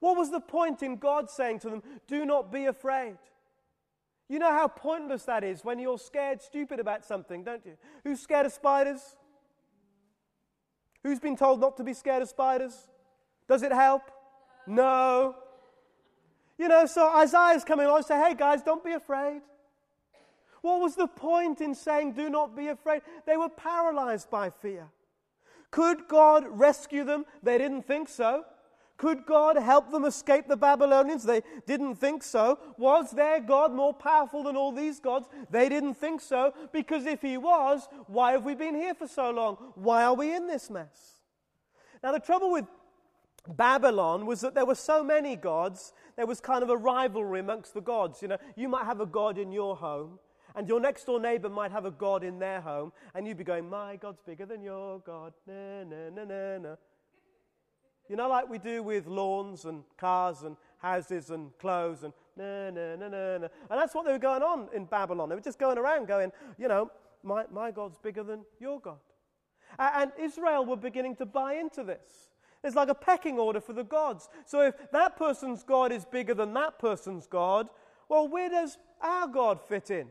What 0.00 0.16
was 0.16 0.30
the 0.30 0.40
point 0.40 0.82
in 0.82 0.96
God 0.96 1.30
saying 1.30 1.60
to 1.60 1.70
them, 1.70 1.82
do 2.06 2.24
not 2.24 2.52
be 2.52 2.66
afraid? 2.66 3.16
You 4.28 4.38
know 4.38 4.50
how 4.50 4.68
pointless 4.68 5.24
that 5.24 5.42
is 5.42 5.64
when 5.64 5.78
you're 5.78 5.98
scared 5.98 6.42
stupid 6.42 6.80
about 6.80 7.04
something, 7.04 7.42
don't 7.42 7.64
you? 7.64 7.76
Who's 8.04 8.20
scared 8.20 8.46
of 8.46 8.52
spiders? 8.52 9.16
Who's 11.08 11.18
been 11.18 11.36
told 11.36 11.58
not 11.58 11.78
to 11.78 11.84
be 11.84 11.94
scared 11.94 12.20
of 12.20 12.28
spiders? 12.28 12.86
Does 13.48 13.62
it 13.62 13.72
help? 13.72 14.02
No. 14.66 15.36
You 16.58 16.68
know, 16.68 16.84
so 16.84 17.08
Isaiah's 17.08 17.64
coming 17.64 17.86
along 17.86 17.98
and 17.98 18.06
say, 18.06 18.22
hey 18.22 18.34
guys, 18.34 18.60
don't 18.60 18.84
be 18.84 18.92
afraid. 18.92 19.40
What 20.60 20.82
was 20.82 20.96
the 20.96 21.06
point 21.06 21.62
in 21.62 21.74
saying, 21.74 22.12
do 22.12 22.28
not 22.28 22.54
be 22.54 22.68
afraid? 22.68 23.00
They 23.24 23.38
were 23.38 23.48
paralyzed 23.48 24.28
by 24.28 24.50
fear. 24.50 24.88
Could 25.70 26.08
God 26.08 26.44
rescue 26.46 27.04
them? 27.04 27.24
They 27.42 27.56
didn't 27.56 27.86
think 27.86 28.10
so. 28.10 28.44
Could 28.98 29.26
God 29.26 29.56
help 29.56 29.92
them 29.92 30.04
escape 30.04 30.48
the 30.48 30.56
Babylonians? 30.56 31.22
They 31.22 31.42
didn't 31.66 31.94
think 31.94 32.24
so. 32.24 32.58
Was 32.76 33.12
their 33.12 33.40
God 33.40 33.72
more 33.72 33.94
powerful 33.94 34.42
than 34.42 34.56
all 34.56 34.72
these 34.72 34.98
gods? 34.98 35.28
They 35.50 35.68
didn't 35.68 35.94
think 35.94 36.20
so. 36.20 36.52
Because 36.72 37.06
if 37.06 37.22
He 37.22 37.36
was, 37.36 37.88
why 38.08 38.32
have 38.32 38.44
we 38.44 38.56
been 38.56 38.74
here 38.74 38.94
for 38.94 39.06
so 39.06 39.30
long? 39.30 39.56
Why 39.76 40.02
are 40.02 40.14
we 40.14 40.34
in 40.34 40.48
this 40.48 40.68
mess? 40.68 41.20
Now, 42.02 42.10
the 42.10 42.18
trouble 42.18 42.50
with 42.50 42.66
Babylon 43.48 44.26
was 44.26 44.40
that 44.40 44.54
there 44.54 44.66
were 44.66 44.74
so 44.74 45.04
many 45.04 45.36
gods, 45.36 45.92
there 46.16 46.26
was 46.26 46.40
kind 46.40 46.64
of 46.64 46.68
a 46.68 46.76
rivalry 46.76 47.38
amongst 47.38 47.74
the 47.74 47.80
gods. 47.80 48.20
You 48.20 48.28
know, 48.28 48.38
you 48.56 48.68
might 48.68 48.84
have 48.84 49.00
a 49.00 49.06
god 49.06 49.38
in 49.38 49.52
your 49.52 49.76
home, 49.76 50.18
And 50.56 50.68
your 50.68 50.80
next 50.80 51.04
door 51.04 51.20
neighbor 51.20 51.48
might 51.48 51.70
have 51.70 51.84
a 51.84 51.92
God 51.92 52.24
in 52.24 52.40
their 52.40 52.60
home, 52.60 52.92
and 53.14 53.28
you'd 53.28 53.38
be 53.38 53.44
going, 53.44 53.70
My 53.70 53.94
God's 53.94 54.20
bigger 54.22 54.44
than 54.44 54.60
your 54.60 54.98
God. 54.98 55.34
Na, 55.46 55.84
na, 55.84 56.10
na, 56.10 56.24
na, 56.24 56.58
na. 56.58 56.74
You 58.08 58.16
know, 58.16 58.28
like 58.28 58.48
we 58.48 58.58
do 58.58 58.82
with 58.82 59.06
lawns 59.06 59.64
and 59.64 59.84
cars 59.96 60.42
and 60.42 60.56
houses 60.78 61.30
and 61.30 61.56
clothes 61.58 62.04
and 62.04 62.12
na, 62.36 62.70
na, 62.70 62.96
na, 62.96 63.08
na, 63.08 63.38
na. 63.38 63.48
And 63.70 63.80
that's 63.80 63.94
what 63.94 64.06
they 64.06 64.12
were 64.12 64.18
going 64.18 64.42
on 64.42 64.68
in 64.74 64.84
Babylon. 64.84 65.28
They 65.28 65.34
were 65.34 65.40
just 65.40 65.58
going 65.58 65.76
around 65.76 66.06
going, 66.06 66.32
you 66.56 66.68
know, 66.68 66.90
my, 67.22 67.44
my 67.52 67.70
God's 67.70 67.98
bigger 67.98 68.22
than 68.22 68.44
your 68.60 68.80
God. 68.80 68.98
And 69.78 70.12
Israel 70.18 70.64
were 70.64 70.76
beginning 70.76 71.16
to 71.16 71.26
buy 71.26 71.54
into 71.54 71.84
this. 71.84 72.30
It's 72.64 72.74
like 72.74 72.88
a 72.88 72.94
pecking 72.94 73.38
order 73.38 73.60
for 73.60 73.72
the 73.72 73.84
gods. 73.84 74.28
So 74.44 74.62
if 74.62 74.74
that 74.90 75.16
person's 75.16 75.62
God 75.62 75.92
is 75.92 76.04
bigger 76.04 76.34
than 76.34 76.54
that 76.54 76.78
person's 76.78 77.26
God, 77.26 77.68
well, 78.08 78.26
where 78.26 78.48
does 78.48 78.78
our 79.00 79.28
God 79.28 79.60
fit 79.60 79.90
in? 79.90 80.08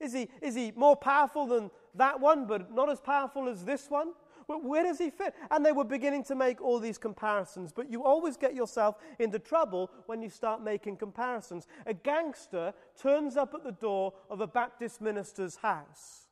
Is 0.00 0.12
he, 0.12 0.28
is 0.40 0.54
he 0.54 0.72
more 0.74 0.96
powerful 0.96 1.46
than 1.46 1.70
that 1.94 2.20
one, 2.20 2.46
but 2.46 2.72
not 2.72 2.88
as 2.88 3.00
powerful 3.00 3.48
as 3.48 3.64
this 3.64 3.90
one? 3.90 4.12
Well, 4.48 4.62
where 4.62 4.82
does 4.82 4.98
he 4.98 5.10
fit? 5.10 5.34
And 5.50 5.64
they 5.64 5.72
were 5.72 5.84
beginning 5.84 6.24
to 6.24 6.34
make 6.34 6.62
all 6.62 6.80
these 6.80 6.96
comparisons. 6.96 7.70
But 7.70 7.90
you 7.90 8.02
always 8.02 8.38
get 8.38 8.54
yourself 8.54 8.96
into 9.18 9.38
trouble 9.38 9.90
when 10.06 10.22
you 10.22 10.30
start 10.30 10.62
making 10.62 10.96
comparisons. 10.96 11.66
A 11.86 11.92
gangster 11.92 12.72
turns 13.00 13.36
up 13.36 13.52
at 13.54 13.62
the 13.62 13.72
door 13.72 14.14
of 14.30 14.40
a 14.40 14.46
Baptist 14.46 15.02
minister's 15.02 15.56
house, 15.56 16.28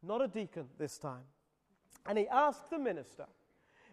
not 0.00 0.22
a 0.22 0.28
deacon 0.28 0.66
this 0.78 0.96
time. 0.96 1.24
And 2.06 2.16
he 2.16 2.28
asks 2.28 2.68
the 2.70 2.78
minister, 2.78 3.26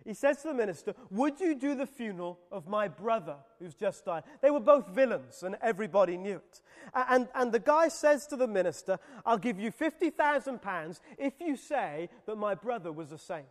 he 0.08 0.14
says 0.14 0.42
to 0.42 0.48
the 0.48 0.54
minister, 0.54 0.96
Would 1.12 1.42
you 1.42 1.54
do 1.54 1.76
the 1.76 1.86
funeral 1.86 2.40
of 2.50 2.66
my 2.66 2.88
brother 2.88 3.36
who's 3.60 3.76
just 3.76 4.06
died? 4.06 4.24
They 4.42 4.50
were 4.50 4.62
both 4.62 4.88
villains, 4.88 5.44
and 5.44 5.58
everybody 5.62 6.16
knew 6.16 6.38
it. 6.38 6.62
And, 6.94 7.28
and 7.36 7.52
the 7.52 7.60
guy 7.60 7.90
says 7.90 8.26
to 8.28 8.38
the 8.38 8.48
minister, 8.48 9.00
I'll 9.26 9.38
give 9.38 9.60
you 9.60 9.70
£50,000 9.70 11.00
if 11.18 11.34
you 11.42 11.58
say 11.58 12.08
that 12.26 12.38
my 12.38 12.56
brother 12.56 12.90
was 12.90 13.12
a 13.12 13.18
saint. 13.18 13.46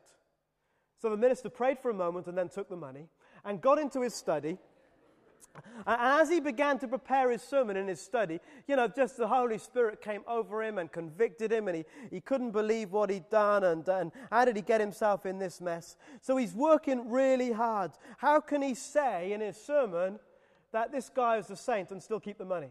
So 0.98 1.10
the 1.10 1.18
minister 1.18 1.50
prayed 1.50 1.78
for 1.78 1.90
a 1.90 1.94
moment 1.94 2.26
and 2.26 2.38
then 2.38 2.48
took 2.48 2.70
the 2.70 2.76
money 2.76 3.08
and 3.44 3.60
got 3.60 3.78
into 3.78 4.00
his 4.00 4.14
study 4.14 4.56
and 5.86 5.96
as 6.00 6.28
he 6.28 6.40
began 6.40 6.78
to 6.80 6.88
prepare 6.88 7.30
his 7.30 7.42
sermon 7.42 7.76
in 7.76 7.88
his 7.88 8.00
study, 8.00 8.40
you 8.66 8.76
know, 8.76 8.88
just 8.88 9.16
the 9.16 9.28
Holy 9.28 9.58
Spirit 9.58 10.00
came 10.00 10.22
over 10.26 10.62
him 10.62 10.78
and 10.78 10.90
convicted 10.90 11.52
him, 11.52 11.68
and 11.68 11.78
he, 11.78 11.84
he 12.10 12.20
couldn't 12.20 12.50
believe 12.50 12.92
what 12.92 13.10
he'd 13.10 13.28
done, 13.30 13.64
and, 13.64 13.88
and 13.88 14.12
how 14.30 14.44
did 14.44 14.56
he 14.56 14.62
get 14.62 14.80
himself 14.80 15.26
in 15.26 15.38
this 15.38 15.60
mess? 15.60 15.96
So 16.20 16.36
he's 16.36 16.54
working 16.54 17.10
really 17.10 17.52
hard. 17.52 17.92
How 18.18 18.40
can 18.40 18.62
he 18.62 18.74
say 18.74 19.32
in 19.32 19.40
his 19.40 19.56
sermon 19.56 20.18
that 20.72 20.92
this 20.92 21.08
guy 21.08 21.38
is 21.38 21.50
a 21.50 21.56
saint 21.56 21.90
and 21.90 22.02
still 22.02 22.20
keep 22.20 22.38
the 22.38 22.44
money? 22.44 22.70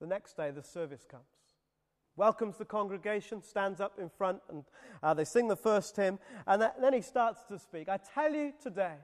The 0.00 0.06
next 0.06 0.36
day, 0.36 0.50
the 0.50 0.62
service 0.62 1.04
comes 1.08 1.37
welcomes 2.18 2.56
the 2.56 2.64
congregation, 2.64 3.40
stands 3.40 3.80
up 3.80 3.98
in 3.98 4.10
front, 4.10 4.40
and 4.50 4.64
uh, 5.02 5.14
they 5.14 5.24
sing 5.24 5.48
the 5.48 5.56
first 5.56 5.96
hymn, 5.96 6.18
and, 6.46 6.60
that, 6.60 6.80
then 6.80 6.92
he 6.92 7.00
starts 7.00 7.40
to 7.48 7.58
speak. 7.58 7.88
I 7.88 7.98
tell 8.14 8.34
you 8.34 8.52
today, 8.60 8.96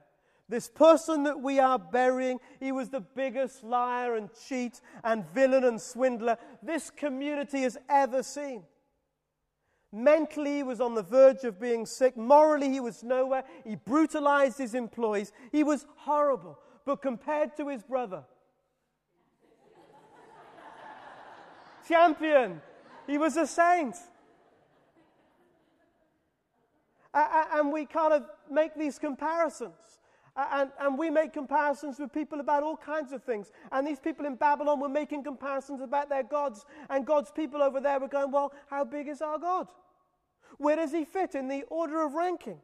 this 0.48 0.68
person 0.68 1.22
that 1.22 1.40
we 1.40 1.58
are 1.58 1.78
burying, 1.78 2.38
he 2.60 2.72
was 2.72 2.90
the 2.90 3.00
biggest 3.00 3.64
liar 3.64 4.16
and 4.16 4.28
cheat 4.46 4.80
and 5.02 5.24
villain 5.32 5.64
and 5.64 5.80
swindler 5.80 6.36
this 6.62 6.90
community 6.90 7.62
has 7.62 7.78
ever 7.88 8.22
seen. 8.22 8.64
Mentally, 9.90 10.56
he 10.56 10.62
was 10.64 10.80
on 10.80 10.94
the 10.94 11.02
verge 11.02 11.44
of 11.44 11.60
being 11.60 11.86
sick. 11.86 12.16
Morally, 12.16 12.68
he 12.68 12.80
was 12.80 13.04
nowhere. 13.04 13.44
He 13.64 13.76
brutalized 13.76 14.58
his 14.58 14.74
employees. 14.74 15.32
He 15.52 15.62
was 15.62 15.86
horrible. 15.96 16.58
But 16.84 17.00
compared 17.00 17.56
to 17.58 17.68
his 17.68 17.84
brother, 17.84 18.24
champion, 21.88 22.60
he 23.06 23.18
was 23.18 23.36
a 23.36 23.46
saint. 23.46 23.96
And 27.12 27.72
we 27.72 27.86
kind 27.86 28.12
of 28.12 28.24
make 28.50 28.74
these 28.74 28.98
comparisons. 28.98 29.74
And, 30.36 30.70
and, 30.80 30.98
we 30.98 31.10
make 31.10 31.32
comparisons 31.32 32.00
with 32.00 32.12
people 32.12 32.40
about 32.40 32.64
all 32.64 32.76
kinds 32.76 33.12
of 33.12 33.22
things. 33.22 33.52
And 33.70 33.86
these 33.86 34.00
people 34.00 34.26
in 34.26 34.34
Babylon 34.34 34.80
were 34.80 34.88
making 34.88 35.22
comparisons 35.22 35.80
about 35.80 36.08
their 36.08 36.24
gods. 36.24 36.66
And 36.90 37.06
God's 37.06 37.30
people 37.30 37.62
over 37.62 37.80
there 37.80 38.00
were 38.00 38.08
going, 38.08 38.32
Well, 38.32 38.52
how 38.68 38.84
big 38.84 39.06
is 39.06 39.22
our 39.22 39.38
God? 39.38 39.68
Where 40.58 40.74
does 40.74 40.90
he 40.90 41.04
fit 41.04 41.36
in 41.36 41.46
the 41.46 41.62
order 41.68 42.04
of 42.04 42.14
ranking? 42.14 42.58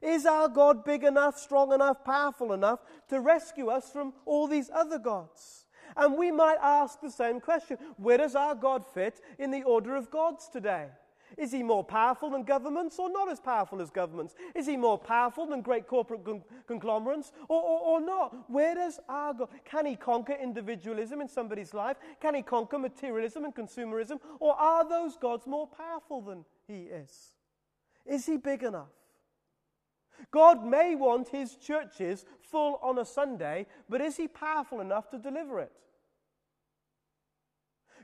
Is 0.00 0.26
our 0.26 0.48
God 0.48 0.84
big 0.84 1.02
enough, 1.02 1.36
strong 1.38 1.72
enough, 1.72 2.04
powerful 2.04 2.52
enough 2.52 2.80
to 3.08 3.20
rescue 3.20 3.68
us 3.68 3.90
from 3.90 4.14
all 4.24 4.46
these 4.46 4.70
other 4.72 4.98
gods? 4.98 5.59
And 5.96 6.16
we 6.16 6.30
might 6.30 6.58
ask 6.60 7.00
the 7.00 7.10
same 7.10 7.40
question 7.40 7.78
Where 7.96 8.18
does 8.18 8.34
our 8.34 8.54
God 8.54 8.84
fit 8.86 9.20
in 9.38 9.50
the 9.50 9.62
order 9.62 9.96
of 9.96 10.10
gods 10.10 10.48
today? 10.48 10.88
Is 11.36 11.52
he 11.52 11.62
more 11.62 11.84
powerful 11.84 12.30
than 12.30 12.42
governments 12.42 12.98
or 12.98 13.10
not 13.10 13.30
as 13.30 13.40
powerful 13.40 13.80
as 13.80 13.90
governments? 13.90 14.34
Is 14.54 14.66
he 14.66 14.76
more 14.76 14.98
powerful 14.98 15.46
than 15.46 15.62
great 15.62 15.86
corporate 15.86 16.24
con- 16.24 16.42
conglomerates 16.66 17.32
or, 17.48 17.62
or, 17.62 17.80
or 17.80 18.00
not? 18.00 18.50
Where 18.50 18.74
does 18.74 18.98
our 19.08 19.34
God, 19.34 19.48
can 19.64 19.86
he 19.86 19.96
conquer 19.96 20.36
individualism 20.40 21.20
in 21.20 21.28
somebody's 21.28 21.72
life? 21.72 21.96
Can 22.20 22.34
he 22.34 22.42
conquer 22.42 22.78
materialism 22.78 23.44
and 23.44 23.54
consumerism? 23.54 24.18
Or 24.38 24.54
are 24.54 24.88
those 24.88 25.16
gods 25.16 25.46
more 25.46 25.68
powerful 25.68 26.20
than 26.20 26.44
he 26.66 26.82
is? 26.84 27.32
Is 28.04 28.26
he 28.26 28.36
big 28.36 28.62
enough? 28.62 28.88
God 30.30 30.64
may 30.64 30.94
want 30.94 31.28
his 31.28 31.56
churches 31.56 32.24
full 32.40 32.78
on 32.82 32.98
a 32.98 33.04
Sunday, 33.04 33.66
but 33.88 34.00
is 34.00 34.16
he 34.16 34.28
powerful 34.28 34.80
enough 34.80 35.08
to 35.10 35.18
deliver 35.18 35.60
it? 35.60 35.72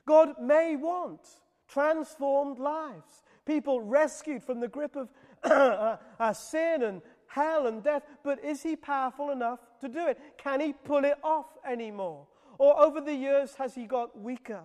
God 0.06 0.34
may 0.40 0.76
want 0.76 1.20
transformed 1.68 2.58
lives, 2.58 3.22
people 3.44 3.80
rescued 3.80 4.42
from 4.42 4.60
the 4.60 4.68
grip 4.68 4.96
of 4.96 5.08
uh, 5.42 5.96
uh, 6.18 6.32
sin 6.32 6.82
and 6.82 7.02
hell 7.26 7.66
and 7.66 7.82
death, 7.82 8.02
but 8.24 8.42
is 8.44 8.62
he 8.62 8.76
powerful 8.76 9.30
enough 9.30 9.58
to 9.80 9.88
do 9.88 10.06
it? 10.06 10.18
Can 10.38 10.60
he 10.60 10.72
pull 10.72 11.04
it 11.04 11.18
off 11.22 11.46
anymore? 11.68 12.26
Or 12.58 12.80
over 12.80 13.00
the 13.00 13.14
years 13.14 13.54
has 13.56 13.74
he 13.74 13.86
got 13.86 14.18
weaker 14.18 14.62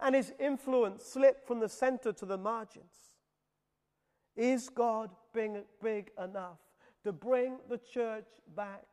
and 0.00 0.14
his 0.14 0.32
influence 0.38 1.04
slipped 1.04 1.46
from 1.46 1.60
the 1.60 1.68
center 1.68 2.12
to 2.12 2.24
the 2.24 2.38
margins? 2.38 3.16
Is 4.36 4.68
God 4.68 5.10
big, 5.34 5.50
big 5.82 6.10
enough 6.22 6.58
to 7.08 7.12
bring 7.12 7.56
the 7.70 7.78
church 7.78 8.28
back 8.54 8.84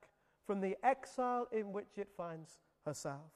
from 0.48 0.62
the 0.62 0.78
exile 0.84 1.50
in 1.52 1.74
which 1.74 1.98
it 1.98 2.08
finds 2.16 2.60
herself? 2.86 3.34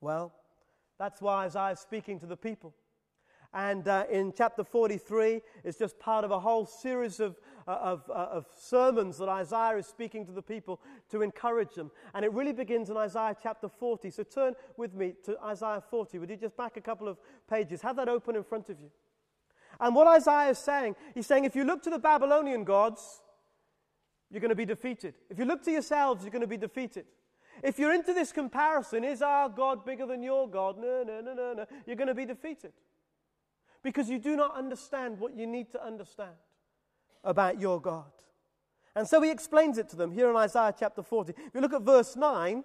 Well, 0.00 0.32
that's 0.98 1.22
why 1.22 1.44
Isaiah 1.44 1.72
is 1.72 1.78
speaking 1.78 2.18
to 2.18 2.26
the 2.26 2.36
people. 2.36 2.74
And 3.52 3.86
uh, 3.86 4.06
in 4.10 4.32
chapter 4.36 4.64
43, 4.64 5.42
it's 5.62 5.78
just 5.78 5.96
part 6.00 6.24
of 6.24 6.32
a 6.32 6.40
whole 6.40 6.66
series 6.66 7.20
of, 7.20 7.38
uh, 7.68 7.78
of, 7.80 8.02
uh, 8.10 8.14
of, 8.14 8.46
sermons 8.56 9.18
that 9.18 9.28
Isaiah 9.28 9.76
is 9.76 9.86
speaking 9.86 10.26
to 10.26 10.32
the 10.32 10.42
people 10.42 10.80
to 11.12 11.22
encourage 11.22 11.74
them. 11.74 11.92
And 12.14 12.24
it 12.24 12.32
really 12.32 12.52
begins 12.52 12.90
in 12.90 12.96
Isaiah 12.96 13.36
chapter 13.40 13.68
40. 13.68 14.10
So 14.10 14.24
turn 14.24 14.54
with 14.76 14.92
me 14.92 15.14
to 15.26 15.38
Isaiah 15.40 15.84
40. 15.88 16.18
Would 16.18 16.30
you 16.30 16.36
just 16.36 16.56
back 16.56 16.76
a 16.76 16.80
couple 16.80 17.06
of 17.06 17.18
pages? 17.48 17.80
Have 17.82 17.94
that 17.94 18.08
open 18.08 18.34
in 18.34 18.42
front 18.42 18.70
of 18.70 18.80
you. 18.80 18.90
And 19.80 19.94
what 19.94 20.06
Isaiah 20.06 20.50
is 20.50 20.58
saying, 20.58 20.96
he's 21.14 21.26
saying 21.26 21.44
if 21.44 21.56
you 21.56 21.64
look 21.64 21.82
to 21.82 21.90
the 21.90 21.98
Babylonian 21.98 22.64
gods, 22.64 23.22
you're 24.30 24.40
going 24.40 24.50
to 24.50 24.54
be 24.56 24.64
defeated. 24.64 25.14
If 25.30 25.38
you 25.38 25.44
look 25.44 25.62
to 25.64 25.70
yourselves, 25.70 26.22
you're 26.22 26.30
going 26.30 26.42
to 26.42 26.46
be 26.46 26.56
defeated. 26.56 27.06
If 27.62 27.78
you're 27.78 27.94
into 27.94 28.12
this 28.12 28.32
comparison, 28.32 29.04
is 29.04 29.22
our 29.22 29.48
God 29.48 29.84
bigger 29.84 30.06
than 30.06 30.22
your 30.22 30.48
God? 30.48 30.76
No, 30.78 31.04
no, 31.04 31.20
no, 31.20 31.34
no, 31.34 31.52
no. 31.54 31.66
You're 31.86 31.96
going 31.96 32.08
to 32.08 32.14
be 32.14 32.26
defeated. 32.26 32.72
Because 33.82 34.08
you 34.08 34.18
do 34.18 34.34
not 34.34 34.56
understand 34.56 35.20
what 35.20 35.36
you 35.36 35.46
need 35.46 35.70
to 35.72 35.84
understand 35.84 36.34
about 37.22 37.60
your 37.60 37.80
God. 37.80 38.10
And 38.96 39.06
so 39.06 39.20
he 39.22 39.30
explains 39.30 39.78
it 39.78 39.88
to 39.90 39.96
them 39.96 40.12
here 40.12 40.30
in 40.30 40.36
Isaiah 40.36 40.74
chapter 40.78 41.02
40. 41.02 41.34
If 41.36 41.54
you 41.54 41.60
look 41.60 41.72
at 41.72 41.82
verse 41.82 42.16
9, 42.16 42.64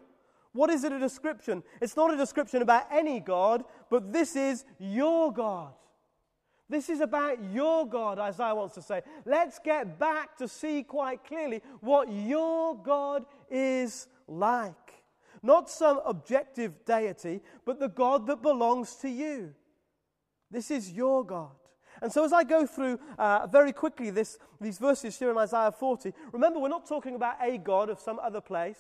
what 0.54 0.70
is 0.70 0.84
it 0.84 0.92
a 0.92 1.00
description? 1.00 1.64
It's 1.82 1.96
not 1.96 2.14
a 2.14 2.18
description 2.18 2.62
about 2.62 2.86
any 2.92 3.20
God, 3.20 3.64
but 3.90 4.12
this 4.12 4.36
is 4.36 4.66
your 4.80 5.32
God. 5.32 5.74
This 6.70 6.90
is 6.90 7.02
about 7.02 7.44
your 7.52 7.88
God, 7.88 8.20
Isaiah 8.20 8.54
wants 8.54 8.76
to 8.76 8.82
say. 8.84 9.02
Let's 9.26 9.58
get 9.58 9.98
back 9.98 10.38
to 10.38 10.48
see 10.48 10.84
quite 10.84 11.24
clearly 11.26 11.64
what 11.82 12.12
your 12.12 12.76
God 12.78 13.26
is 13.50 14.08
like. 14.28 14.76
Not 15.42 15.70
some 15.70 16.00
objective 16.06 16.86
deity, 16.86 17.42
but 17.66 17.80
the 17.80 17.90
God 17.90 18.28
that 18.28 18.44
belongs 18.44 18.96
to 18.98 19.10
you. 19.10 19.56
This 20.52 20.70
is 20.70 20.92
your 20.92 21.26
God. 21.26 21.52
And 22.02 22.12
so, 22.12 22.24
as 22.24 22.32
I 22.32 22.44
go 22.44 22.66
through 22.66 23.00
uh, 23.18 23.48
very 23.48 23.74
quickly 23.74 24.10
this, 24.10 24.38
these 24.62 24.78
verses 24.78 25.18
here 25.18 25.32
in 25.32 25.38
Isaiah 25.38 25.72
40, 25.72 26.14
remember, 26.32 26.60
we're 26.60 26.70
not 26.70 26.88
talking 26.88 27.16
about 27.16 27.36
a 27.42 27.58
God 27.58 27.90
of 27.90 28.00
some 28.00 28.20
other 28.20 28.42
place, 28.42 28.80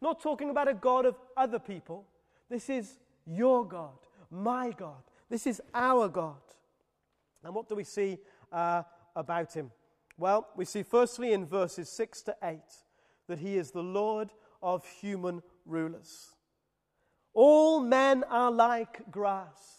not 0.00 0.22
talking 0.22 0.50
about 0.50 0.68
a 0.68 0.74
God 0.74 1.04
of 1.04 1.16
other 1.36 1.58
people. 1.58 2.06
This 2.48 2.70
is 2.70 2.98
your 3.26 3.66
God, 3.66 3.98
my 4.30 4.70
God. 4.70 5.02
This 5.28 5.46
is 5.46 5.60
our 5.74 6.08
God. 6.08 6.36
And 7.44 7.54
what 7.54 7.68
do 7.68 7.74
we 7.74 7.84
see 7.84 8.18
uh, 8.52 8.82
about 9.14 9.52
him? 9.52 9.70
Well, 10.16 10.48
we 10.56 10.64
see 10.64 10.82
firstly 10.82 11.32
in 11.32 11.46
verses 11.46 11.88
6 11.90 12.22
to 12.22 12.36
8 12.42 12.58
that 13.28 13.38
he 13.38 13.56
is 13.56 13.70
the 13.70 13.82
Lord 13.82 14.30
of 14.62 14.84
human 15.00 15.42
rulers. 15.64 16.30
All 17.34 17.80
men 17.80 18.24
are 18.24 18.50
like 18.50 19.10
grass. 19.10 19.78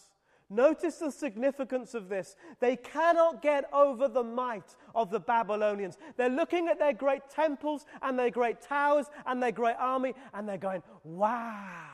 Notice 0.52 0.96
the 0.96 1.12
significance 1.12 1.94
of 1.94 2.08
this. 2.08 2.34
They 2.58 2.74
cannot 2.74 3.40
get 3.40 3.72
over 3.72 4.08
the 4.08 4.24
might 4.24 4.74
of 4.96 5.10
the 5.10 5.20
Babylonians. 5.20 5.96
They're 6.16 6.28
looking 6.28 6.66
at 6.66 6.80
their 6.80 6.92
great 6.92 7.30
temples 7.30 7.86
and 8.02 8.18
their 8.18 8.30
great 8.30 8.60
towers 8.60 9.06
and 9.26 9.40
their 9.40 9.52
great 9.52 9.76
army, 9.78 10.14
and 10.34 10.48
they're 10.48 10.58
going, 10.58 10.82
wow, 11.04 11.89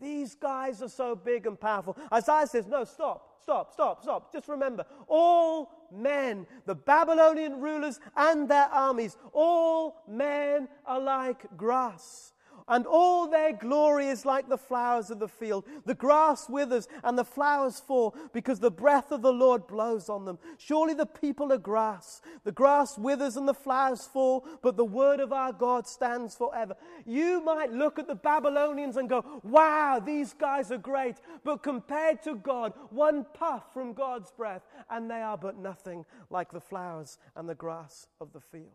these 0.00 0.34
guys 0.34 0.82
are 0.82 0.88
so 0.88 1.16
big 1.16 1.46
and 1.46 1.58
powerful. 1.58 1.96
Isaiah 2.12 2.46
says, 2.46 2.66
no, 2.66 2.84
stop, 2.84 3.40
stop, 3.42 3.72
stop, 3.72 4.02
stop. 4.02 4.32
Just 4.32 4.48
remember, 4.48 4.84
all 5.06 5.70
men, 5.92 6.46
the 6.66 6.74
Babylonian 6.74 7.60
rulers 7.60 7.98
and 8.16 8.48
their 8.48 8.66
armies, 8.66 9.16
all 9.32 10.02
men 10.08 10.68
are 10.86 11.00
like 11.00 11.56
grass 11.56 12.32
and 12.68 12.86
all 12.86 13.28
their 13.28 13.52
glory 13.52 14.08
is 14.08 14.24
like 14.24 14.48
the 14.48 14.58
flowers 14.58 15.10
of 15.10 15.18
the 15.18 15.28
field. 15.28 15.64
The 15.84 15.94
grass 15.94 16.48
withers 16.48 16.88
and 17.02 17.18
the 17.18 17.24
flowers 17.24 17.80
fall 17.80 18.14
because 18.32 18.60
the 18.60 18.70
breath 18.70 19.10
of 19.10 19.22
the 19.22 19.32
Lord 19.32 19.66
blows 19.66 20.08
on 20.08 20.24
them. 20.24 20.38
Surely 20.58 20.94
the 20.94 21.06
people 21.06 21.52
are 21.52 21.58
grass. 21.58 22.20
The 22.44 22.52
grass 22.52 22.98
withers 22.98 23.36
and 23.36 23.48
the 23.48 23.54
flowers 23.54 24.04
fall, 24.04 24.46
but 24.62 24.76
the 24.76 24.84
word 24.84 25.20
of 25.20 25.32
our 25.32 25.52
God 25.52 25.86
stands 25.86 26.34
forever. 26.34 26.74
You 27.06 27.42
might 27.42 27.72
look 27.72 27.98
at 27.98 28.06
the 28.06 28.14
Babylonians 28.14 28.96
and 28.96 29.08
go, 29.08 29.24
wow, 29.42 30.00
these 30.04 30.32
guys 30.32 30.70
are 30.70 30.78
great. 30.78 31.16
But 31.44 31.62
compared 31.62 32.22
to 32.24 32.34
God, 32.34 32.72
one 32.90 33.26
puff 33.34 33.72
from 33.72 33.92
God's 33.92 34.30
breath, 34.30 34.62
and 34.90 35.10
they 35.10 35.20
are 35.20 35.38
but 35.38 35.58
nothing 35.58 36.04
like 36.30 36.50
the 36.50 36.60
flowers 36.60 37.18
and 37.36 37.48
the 37.48 37.54
grass 37.54 38.08
of 38.20 38.32
the 38.32 38.40
field. 38.40 38.68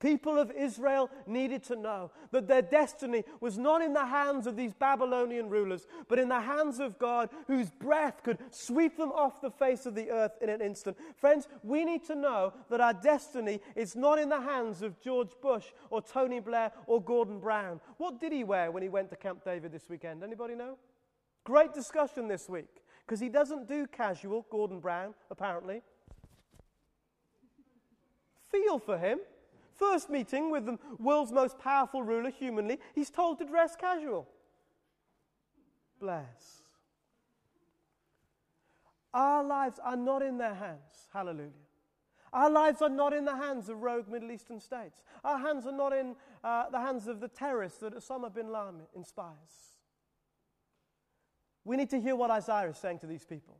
The 0.00 0.08
people 0.08 0.38
of 0.38 0.50
Israel 0.50 1.10
needed 1.26 1.62
to 1.64 1.76
know 1.76 2.10
that 2.30 2.48
their 2.48 2.62
destiny 2.62 3.24
was 3.40 3.58
not 3.58 3.82
in 3.82 3.92
the 3.92 4.06
hands 4.06 4.46
of 4.46 4.56
these 4.56 4.72
Babylonian 4.72 5.48
rulers, 5.48 5.86
but 6.08 6.18
in 6.18 6.28
the 6.28 6.40
hands 6.40 6.80
of 6.80 6.98
God, 6.98 7.30
whose 7.46 7.70
breath 7.70 8.22
could 8.22 8.38
sweep 8.50 8.96
them 8.96 9.12
off 9.12 9.40
the 9.40 9.50
face 9.50 9.86
of 9.86 9.94
the 9.94 10.10
earth 10.10 10.32
in 10.40 10.48
an 10.48 10.60
instant. 10.60 10.96
Friends, 11.16 11.48
we 11.62 11.84
need 11.84 12.04
to 12.04 12.14
know 12.14 12.52
that 12.70 12.80
our 12.80 12.94
destiny 12.94 13.60
is 13.76 13.94
not 13.94 14.18
in 14.18 14.28
the 14.28 14.40
hands 14.40 14.82
of 14.82 15.00
George 15.00 15.32
Bush 15.42 15.66
or 15.90 16.00
Tony 16.00 16.40
Blair 16.40 16.72
or 16.86 17.02
Gordon 17.02 17.38
Brown. 17.38 17.80
What 17.98 18.20
did 18.20 18.32
he 18.32 18.44
wear 18.44 18.70
when 18.70 18.82
he 18.82 18.88
went 18.88 19.10
to 19.10 19.16
Camp 19.16 19.44
David 19.44 19.72
this 19.72 19.88
weekend? 19.88 20.22
Anybody 20.22 20.54
know? 20.54 20.78
Great 21.44 21.74
discussion 21.74 22.28
this 22.28 22.48
week 22.48 22.82
because 23.04 23.20
he 23.20 23.28
doesn't 23.28 23.68
do 23.68 23.86
casual, 23.86 24.46
Gordon 24.50 24.80
Brown, 24.80 25.14
apparently. 25.30 25.82
Feel 28.50 28.78
for 28.78 28.98
him. 28.98 29.18
First 29.82 30.10
meeting 30.10 30.52
with 30.52 30.64
the 30.64 30.78
world's 31.00 31.32
most 31.32 31.58
powerful 31.58 32.04
ruler 32.04 32.30
humanly, 32.30 32.78
he's 32.94 33.10
told 33.10 33.38
to 33.38 33.44
dress 33.44 33.74
casual. 33.74 34.28
Bless. 35.98 36.62
Our 39.12 39.42
lives 39.42 39.80
are 39.82 39.96
not 39.96 40.22
in 40.22 40.38
their 40.38 40.54
hands. 40.54 41.08
Hallelujah. 41.12 41.50
Our 42.32 42.48
lives 42.48 42.80
are 42.80 42.88
not 42.88 43.12
in 43.12 43.24
the 43.24 43.34
hands 43.34 43.68
of 43.68 43.82
rogue 43.82 44.08
Middle 44.08 44.30
Eastern 44.30 44.60
states. 44.60 45.02
Our 45.24 45.38
hands 45.38 45.66
are 45.66 45.76
not 45.76 45.92
in 45.92 46.14
uh, 46.44 46.70
the 46.70 46.78
hands 46.78 47.08
of 47.08 47.18
the 47.18 47.26
terrorists 47.26 47.80
that 47.80 47.96
Osama 47.96 48.32
bin 48.32 48.52
Laden 48.52 48.82
inspires. 48.94 49.34
We 51.64 51.76
need 51.76 51.90
to 51.90 52.00
hear 52.00 52.14
what 52.14 52.30
Isaiah 52.30 52.70
is 52.70 52.78
saying 52.78 53.00
to 53.00 53.08
these 53.08 53.24
people. 53.24 53.58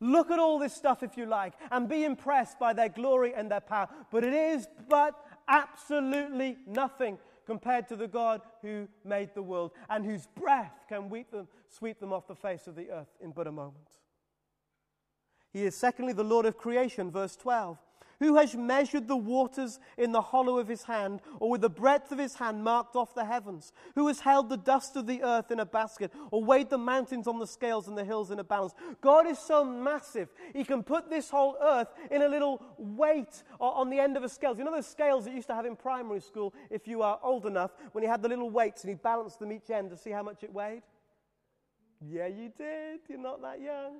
Look 0.00 0.30
at 0.30 0.38
all 0.38 0.58
this 0.58 0.74
stuff 0.74 1.02
if 1.02 1.16
you 1.16 1.26
like 1.26 1.54
and 1.70 1.88
be 1.88 2.04
impressed 2.04 2.58
by 2.58 2.74
their 2.74 2.88
glory 2.88 3.32
and 3.34 3.50
their 3.50 3.60
power. 3.60 3.88
But 4.10 4.24
it 4.24 4.34
is 4.34 4.68
but 4.88 5.14
absolutely 5.48 6.58
nothing 6.66 7.18
compared 7.46 7.88
to 7.88 7.96
the 7.96 8.08
God 8.08 8.42
who 8.62 8.88
made 9.04 9.30
the 9.34 9.42
world 9.42 9.72
and 9.88 10.04
whose 10.04 10.26
breath 10.26 10.84
can 10.88 11.08
them, 11.30 11.48
sweep 11.68 12.00
them 12.00 12.12
off 12.12 12.26
the 12.26 12.34
face 12.34 12.66
of 12.66 12.74
the 12.74 12.90
earth 12.90 13.14
in 13.20 13.30
but 13.30 13.46
a 13.46 13.52
moment. 13.52 13.98
He 15.52 15.64
is, 15.64 15.74
secondly, 15.74 16.12
the 16.12 16.24
Lord 16.24 16.44
of 16.44 16.58
creation, 16.58 17.10
verse 17.10 17.36
12. 17.36 17.78
Who 18.18 18.36
has 18.36 18.54
measured 18.54 19.08
the 19.08 19.16
waters 19.16 19.78
in 19.98 20.12
the 20.12 20.22
hollow 20.22 20.58
of 20.58 20.68
his 20.68 20.84
hand, 20.84 21.20
or 21.38 21.50
with 21.50 21.60
the 21.60 21.68
breadth 21.68 22.12
of 22.12 22.18
his 22.18 22.36
hand 22.36 22.64
marked 22.64 22.96
off 22.96 23.14
the 23.14 23.26
heavens? 23.26 23.74
Who 23.94 24.06
has 24.06 24.20
held 24.20 24.48
the 24.48 24.56
dust 24.56 24.96
of 24.96 25.06
the 25.06 25.22
earth 25.22 25.50
in 25.50 25.60
a 25.60 25.66
basket, 25.66 26.12
or 26.30 26.42
weighed 26.42 26.70
the 26.70 26.78
mountains 26.78 27.26
on 27.26 27.38
the 27.38 27.46
scales 27.46 27.88
and 27.88 27.98
the 27.98 28.04
hills 28.04 28.30
in 28.30 28.38
a 28.38 28.44
balance? 28.44 28.74
God 29.02 29.26
is 29.26 29.38
so 29.38 29.64
massive, 29.64 30.30
he 30.54 30.64
can 30.64 30.82
put 30.82 31.10
this 31.10 31.28
whole 31.28 31.58
earth 31.60 31.88
in 32.10 32.22
a 32.22 32.28
little 32.28 32.62
weight 32.78 33.42
on 33.60 33.90
the 33.90 34.00
end 34.00 34.16
of 34.16 34.24
a 34.24 34.30
scale. 34.30 34.56
You 34.56 34.64
know 34.64 34.72
those 34.74 34.86
scales 34.86 35.24
that 35.24 35.30
you 35.30 35.36
used 35.36 35.48
to 35.48 35.54
have 35.54 35.66
in 35.66 35.76
primary 35.76 36.20
school 36.20 36.54
if 36.70 36.88
you 36.88 37.02
are 37.02 37.18
old 37.22 37.44
enough, 37.44 37.72
when 37.92 38.02
you 38.02 38.08
had 38.08 38.22
the 38.22 38.28
little 38.28 38.48
weights 38.48 38.82
and 38.82 38.90
you 38.90 38.96
balanced 38.96 39.40
them 39.40 39.52
each 39.52 39.68
end 39.68 39.90
to 39.90 39.96
see 39.96 40.10
how 40.10 40.22
much 40.22 40.42
it 40.42 40.54
weighed? 40.54 40.82
Yeah, 42.00 42.28
you 42.28 42.50
did. 42.56 43.00
You're 43.08 43.18
not 43.18 43.42
that 43.42 43.60
young. 43.60 43.96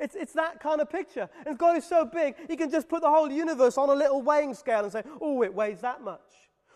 It's, 0.00 0.14
it's 0.14 0.32
that 0.34 0.60
kind 0.60 0.80
of 0.80 0.90
picture. 0.90 1.28
And 1.46 1.58
God 1.58 1.76
is 1.76 1.84
so 1.84 2.04
big, 2.04 2.34
He 2.48 2.56
can 2.56 2.70
just 2.70 2.88
put 2.88 3.02
the 3.02 3.10
whole 3.10 3.30
universe 3.30 3.78
on 3.78 3.90
a 3.90 3.94
little 3.94 4.22
weighing 4.22 4.54
scale 4.54 4.82
and 4.84 4.92
say, 4.92 5.02
oh, 5.20 5.42
it 5.42 5.54
weighs 5.54 5.80
that 5.80 6.02
much. 6.02 6.20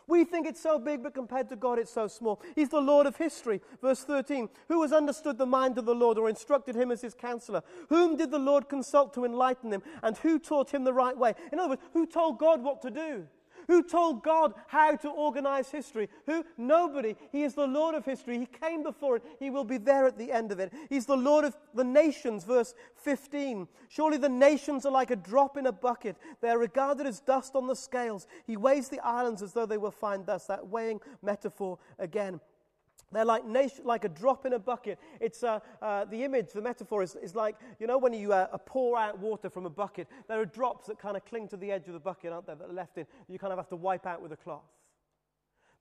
We 0.08 0.24
think 0.24 0.46
it's 0.46 0.60
so 0.60 0.78
big, 0.78 1.02
but 1.02 1.14
compared 1.14 1.48
to 1.48 1.56
God, 1.56 1.80
it's 1.80 1.92
so 1.92 2.06
small. 2.06 2.40
He's 2.54 2.68
the 2.68 2.80
Lord 2.80 3.06
of 3.06 3.16
history. 3.16 3.60
Verse 3.82 4.04
13 4.04 4.48
Who 4.68 4.82
has 4.82 4.92
understood 4.92 5.36
the 5.36 5.46
mind 5.46 5.78
of 5.78 5.84
the 5.84 5.94
Lord 5.94 6.16
or 6.16 6.28
instructed 6.28 6.76
him 6.76 6.92
as 6.92 7.00
his 7.00 7.14
counselor? 7.14 7.62
Whom 7.88 8.16
did 8.16 8.30
the 8.30 8.38
Lord 8.38 8.68
consult 8.68 9.14
to 9.14 9.24
enlighten 9.24 9.72
him? 9.72 9.82
And 10.02 10.16
who 10.18 10.38
taught 10.38 10.72
him 10.72 10.84
the 10.84 10.92
right 10.92 11.16
way? 11.16 11.34
In 11.52 11.58
other 11.58 11.70
words, 11.70 11.82
who 11.92 12.06
told 12.06 12.38
God 12.38 12.62
what 12.62 12.82
to 12.82 12.90
do? 12.90 13.26
Who 13.66 13.82
told 13.82 14.22
God 14.22 14.54
how 14.68 14.96
to 14.96 15.08
organize 15.08 15.70
history? 15.70 16.08
Who? 16.26 16.44
Nobody. 16.56 17.16
He 17.32 17.42
is 17.42 17.54
the 17.54 17.66
Lord 17.66 17.94
of 17.94 18.04
history. 18.04 18.38
He 18.38 18.46
came 18.46 18.82
before 18.82 19.16
it. 19.16 19.24
He 19.38 19.50
will 19.50 19.64
be 19.64 19.78
there 19.78 20.06
at 20.06 20.18
the 20.18 20.32
end 20.32 20.52
of 20.52 20.60
it. 20.60 20.72
He's 20.88 21.06
the 21.06 21.16
Lord 21.16 21.44
of 21.44 21.56
the 21.74 21.84
nations, 21.84 22.44
verse 22.44 22.74
15. 22.96 23.66
Surely 23.88 24.18
the 24.18 24.28
nations 24.28 24.86
are 24.86 24.92
like 24.92 25.10
a 25.10 25.16
drop 25.16 25.56
in 25.56 25.66
a 25.66 25.72
bucket. 25.72 26.16
They 26.40 26.48
are 26.48 26.58
regarded 26.58 27.06
as 27.06 27.20
dust 27.20 27.54
on 27.54 27.66
the 27.66 27.76
scales. 27.76 28.26
He 28.46 28.56
weighs 28.56 28.88
the 28.88 29.00
islands 29.00 29.42
as 29.42 29.52
though 29.52 29.66
they 29.66 29.78
were 29.78 29.90
fine 29.90 30.24
dust. 30.24 30.48
That 30.48 30.68
weighing 30.68 31.00
metaphor 31.22 31.78
again. 31.98 32.40
They're 33.12 33.24
like, 33.24 33.46
nation, 33.46 33.84
like 33.84 34.04
a 34.04 34.08
drop 34.08 34.46
in 34.46 34.52
a 34.52 34.58
bucket. 34.58 34.98
It's 35.20 35.44
uh, 35.44 35.60
uh, 35.80 36.06
the 36.06 36.24
image, 36.24 36.52
the 36.52 36.60
metaphor 36.60 37.02
is, 37.02 37.14
is 37.16 37.34
like, 37.34 37.56
you 37.78 37.86
know, 37.86 37.98
when 37.98 38.12
you 38.12 38.32
uh, 38.32 38.56
pour 38.66 38.98
out 38.98 39.18
water 39.18 39.48
from 39.48 39.64
a 39.64 39.70
bucket, 39.70 40.08
there 40.28 40.40
are 40.40 40.46
drops 40.46 40.88
that 40.88 40.98
kind 40.98 41.16
of 41.16 41.24
cling 41.24 41.48
to 41.48 41.56
the 41.56 41.70
edge 41.70 41.86
of 41.86 41.92
the 41.92 42.00
bucket, 42.00 42.32
aren't 42.32 42.46
there, 42.46 42.56
that 42.56 42.68
are 42.68 42.72
left 42.72 42.98
in. 42.98 43.06
You 43.28 43.38
kind 43.38 43.52
of 43.52 43.58
have 43.58 43.68
to 43.68 43.76
wipe 43.76 44.06
out 44.06 44.20
with 44.20 44.32
a 44.32 44.36
cloth. 44.36 44.64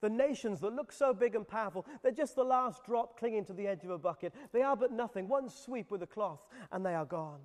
The 0.02 0.10
nations 0.10 0.60
that 0.60 0.76
look 0.76 0.92
so 0.92 1.14
big 1.14 1.34
and 1.34 1.48
powerful, 1.48 1.86
they're 2.04 2.12
just 2.12 2.36
the 2.36 2.44
last 2.44 2.86
drop 2.86 3.18
clinging 3.18 3.46
to 3.46 3.54
the 3.54 3.68
edge 3.68 3.84
of 3.84 3.90
a 3.90 3.98
bucket. 3.98 4.34
They 4.52 4.62
are 4.62 4.76
but 4.76 4.92
nothing. 4.92 5.28
One 5.28 5.50
sweep 5.50 5.90
with 5.90 6.04
a 6.04 6.08
cloth, 6.08 6.46
and 6.72 6.86
they 6.86 6.94
are 6.94 7.06
gone. 7.06 7.40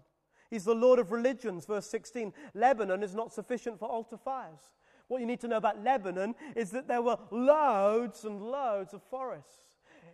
He's 0.51 0.65
the 0.65 0.75
Lord 0.75 0.99
of 0.99 1.11
religions, 1.13 1.65
verse 1.65 1.87
16. 1.87 2.35
Lebanon 2.55 3.03
is 3.03 3.15
not 3.15 3.33
sufficient 3.33 3.79
for 3.79 3.89
altar 3.89 4.19
fires. 4.19 4.73
What 5.07 5.21
you 5.21 5.27
need 5.27 5.41
to 5.41 5.49
know 5.49 5.57
about 5.57 5.83
Lebanon 5.83 6.35
is 6.55 6.71
that 6.73 6.87
there 6.87 7.03
were 7.03 7.19
loads 7.31 8.25
and 8.25 8.43
loads 8.43 8.95
of 8.95 9.03
forests. 9.05 9.70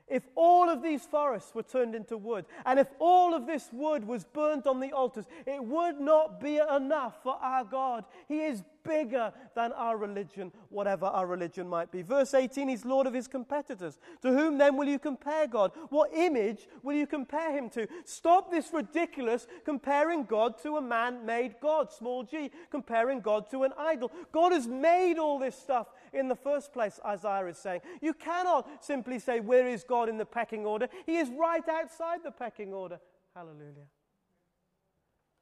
If 0.09 0.23
all 0.37 0.69
of 0.69 0.83
these 0.83 1.05
forests 1.05 1.53
were 1.55 1.64
turned 1.64 1.95
into 1.95 2.16
wood, 2.16 2.45
and 2.64 2.79
if 2.79 2.87
all 3.01 3.35
of 3.35 3.47
this 3.47 3.69
wood 3.73 4.07
was 4.07 4.25
burnt 4.25 4.66
on 4.66 4.79
the 4.79 4.92
altars, 4.92 5.27
it 5.47 5.62
would 5.64 6.01
not 6.01 6.40
be 6.40 6.59
enough 6.59 7.23
for 7.25 7.35
our 7.42 7.64
God. 7.64 8.05
He 8.29 8.40
is 8.42 8.62
bigger 8.87 9.33
than 9.55 9.72
our 9.72 9.96
religion, 9.96 10.53
whatever 10.68 11.07
our 11.07 11.27
religion 11.27 11.68
might 11.68 11.90
be. 11.90 12.03
Verse 12.03 12.35
18, 12.35 12.68
He's 12.68 12.85
Lord 12.85 13.07
of 13.07 13.14
His 13.14 13.29
competitors. 13.29 13.99
To 14.22 14.33
whom 14.33 14.59
then 14.59 14.77
will 14.77 14.88
you 14.88 14.99
compare 14.99 15.46
God? 15.46 15.72
What 15.90 16.11
image 16.14 16.68
will 16.83 16.96
you 16.96 17.07
compare 17.07 17.57
Him 17.57 17.70
to? 17.70 17.87
Stop 18.05 18.51
this 18.51 18.72
ridiculous 18.72 19.46
comparing 19.64 20.25
God 20.25 20.61
to 20.62 20.77
a 20.77 20.83
man 20.83 21.25
made 21.27 21.57
God, 21.61 21.92
small 21.92 22.22
g, 22.22 22.51
comparing 22.70 23.20
God 23.20 23.51
to 23.51 23.64
an 23.64 23.72
idol. 23.79 24.11
God 24.33 24.53
has 24.53 24.66
made 24.66 25.18
all 25.18 25.38
this 25.38 25.57
stuff 25.57 25.88
in 26.12 26.29
the 26.29 26.37
first 26.37 26.72
place, 26.72 26.99
Isaiah 27.05 27.46
is 27.46 27.59
saying. 27.59 27.81
You 28.01 28.14
cannot 28.14 28.85
simply 28.85 29.18
say, 29.18 29.40
Where 29.40 29.68
is 29.68 29.85
God 29.85 30.09
in 30.09 30.16
the 30.16 30.27
pecking 30.27 30.64
order? 30.64 30.88
He 31.05 31.16
is 31.16 31.31
right 31.31 31.66
outside 31.68 32.20
the 32.25 32.31
pecking 32.31 32.72
order. 32.72 33.01
Hallelujah. 33.35 33.87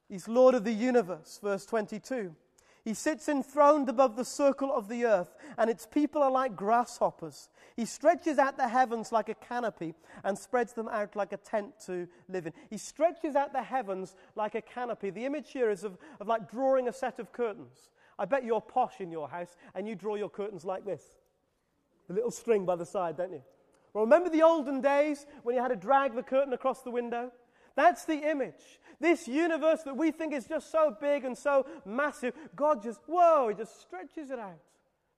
He's 0.09 0.27
Lord 0.27 0.53
of 0.55 0.63
the 0.63 0.73
universe, 0.73 1.39
verse 1.41 1.65
22. 1.65 2.35
He 2.85 2.93
sits 2.93 3.27
enthroned 3.27 3.89
above 3.89 4.15
the 4.15 4.23
circle 4.23 4.71
of 4.71 4.87
the 4.87 5.05
earth, 5.05 5.35
and 5.57 5.71
its 5.71 5.87
people 5.87 6.21
are 6.21 6.29
like 6.29 6.55
grasshoppers. 6.55 7.49
He 7.75 7.83
stretches 7.83 8.37
out 8.37 8.57
the 8.57 8.67
heavens 8.67 9.11
like 9.11 9.27
a 9.27 9.33
canopy 9.33 9.95
and 10.23 10.37
spreads 10.37 10.73
them 10.73 10.87
out 10.89 11.15
like 11.15 11.33
a 11.33 11.37
tent 11.37 11.73
to 11.87 12.07
live 12.29 12.45
in. 12.45 12.53
He 12.69 12.77
stretches 12.77 13.35
out 13.35 13.53
the 13.53 13.63
heavens 13.63 14.15
like 14.35 14.53
a 14.53 14.61
canopy. 14.61 15.09
The 15.09 15.25
image 15.25 15.51
here 15.51 15.71
is 15.71 15.83
of, 15.83 15.97
of 16.19 16.27
like 16.27 16.49
drawing 16.49 16.87
a 16.87 16.93
set 16.93 17.17
of 17.17 17.33
curtains. 17.33 17.89
I 18.19 18.25
bet 18.25 18.45
you're 18.45 18.61
posh 18.61 19.01
in 19.01 19.11
your 19.11 19.27
house 19.27 19.55
and 19.73 19.87
you 19.87 19.95
draw 19.95 20.13
your 20.13 20.29
curtains 20.29 20.63
like 20.63 20.85
this. 20.85 21.03
The 22.07 22.13
little 22.13 22.31
string 22.31 22.65
by 22.65 22.75
the 22.75 22.85
side, 22.85 23.17
don't 23.17 23.33
you? 23.33 23.41
Well, 23.93 24.03
remember 24.03 24.29
the 24.29 24.43
olden 24.43 24.79
days 24.79 25.25
when 25.41 25.55
you 25.55 25.61
had 25.61 25.69
to 25.69 25.75
drag 25.75 26.13
the 26.13 26.21
curtain 26.21 26.53
across 26.53 26.83
the 26.83 26.91
window? 26.91 27.31
That's 27.75 28.05
the 28.05 28.29
image. 28.29 28.79
This 28.99 29.27
universe 29.27 29.83
that 29.83 29.97
we 29.97 30.11
think 30.11 30.33
is 30.33 30.45
just 30.45 30.71
so 30.71 30.95
big 30.99 31.25
and 31.25 31.37
so 31.37 31.65
massive, 31.85 32.33
God 32.55 32.81
just, 32.81 33.01
whoa, 33.05 33.49
He 33.49 33.55
just 33.55 33.81
stretches 33.81 34.31
it 34.31 34.39
out. 34.39 34.61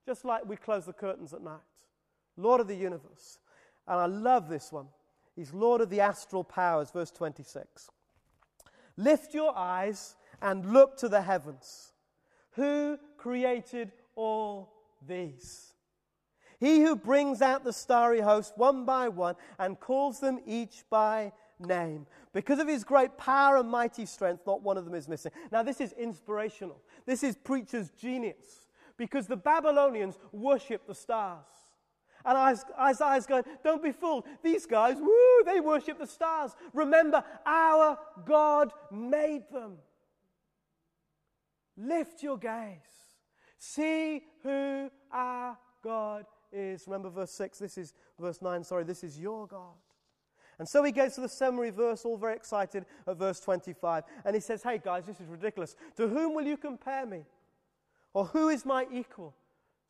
Just 0.06 0.26
like 0.26 0.48
we 0.48 0.56
close 0.56 0.86
the 0.86 0.94
curtains 0.94 1.34
at 1.34 1.42
night. 1.42 1.60
Lord 2.38 2.62
of 2.62 2.68
the 2.68 2.76
universe. 2.76 3.40
And 3.88 4.00
I 4.00 4.06
love 4.06 4.50
this 4.50 4.72
one. 4.72 4.88
He's 5.36 5.54
Lord 5.54 5.82
of 5.82 5.90
the 5.90 6.02
astral 6.02 6.44
powers, 6.44 6.92
verse 6.92 7.12
26. 7.12 7.90
Lift 8.98 9.34
your 9.34 9.56
eyes 9.56 10.16
and 10.42 10.74
look 10.74 10.98
to 10.98 11.10
the 11.10 11.22
heavens. 11.22 11.94
Who 12.52 12.98
created 13.18 13.92
all 14.16 14.74
these? 15.08 15.74
He 16.60 16.82
who 16.82 16.96
brings 16.96 17.42
out 17.42 17.64
the 17.64 17.74
starry 17.74 18.22
host 18.22 18.54
one 18.56 18.86
by 18.86 19.10
one 19.10 19.36
and 19.60 19.80
calls 19.80 20.20
them 20.20 20.40
each 20.48 20.84
by 20.90 21.34
name. 21.60 22.06
Because 22.34 22.60
of 22.60 22.68
his 22.68 22.84
great 22.84 23.18
power 23.18 23.58
and 23.58 23.70
mighty 23.70 24.06
strength, 24.06 24.44
not 24.46 24.62
one 24.62 24.78
of 24.78 24.86
them 24.86 24.94
is 24.94 25.08
missing. 25.08 25.32
Now, 25.52 25.64
this 25.64 25.82
is 25.82 25.94
inspirational. 25.94 26.82
This 27.06 27.24
is 27.24 27.36
preacher's 27.36 27.90
genius. 27.92 28.68
Because 28.98 29.28
the 29.28 29.38
Babylonians 29.38 30.18
worship 30.32 30.88
the 30.88 30.96
stars. 30.96 31.46
And 32.26 32.38
Isaiah's 32.80 33.26
going, 33.26 33.44
Don't 33.64 33.82
be 33.82 33.92
fooled. 33.92 34.26
These 34.44 34.66
guys, 34.66 34.98
woo, 35.00 35.44
they 35.46 35.60
worship 35.60 36.00
the 36.00 36.08
stars. 36.08 36.56
Remember, 36.74 37.24
our 37.46 37.98
God 38.26 38.72
made 38.92 39.44
them. 39.52 39.78
Lift 41.78 42.24
your 42.24 42.38
gaze. 42.38 42.78
See 43.60 44.24
who 44.44 44.90
our 45.12 45.58
God 45.84 46.26
is. 46.52 46.84
Remember 46.88 47.10
verse 47.10 47.32
6. 47.32 47.60
This 47.60 47.78
is 47.78 47.94
verse 48.20 48.42
9. 48.42 48.64
Sorry, 48.64 48.84
this 48.84 49.04
is 49.04 49.20
your 49.20 49.48
God. 49.48 49.76
And 50.60 50.68
so 50.68 50.84
he 50.84 50.92
goes 50.92 51.16
to 51.16 51.22
the 51.22 51.30
summary 51.30 51.70
verse, 51.70 52.04
all 52.04 52.18
very 52.18 52.36
excited 52.36 52.86
at 53.06 53.18
verse 53.18 53.40
25. 53.40 54.04
And 54.26 54.36
he 54.36 54.42
says, 54.42 54.64
Hey 54.64 54.80
guys, 54.84 55.06
this 55.06 55.20
is 55.20 55.28
ridiculous. 55.28 55.76
To 55.98 56.08
whom 56.08 56.34
will 56.34 56.46
you 56.46 56.58
compare 56.58 57.06
me? 57.06 57.26
Or 58.14 58.26
who 58.26 58.50
is 58.50 58.66
my 58.66 58.88
equal? 58.92 59.36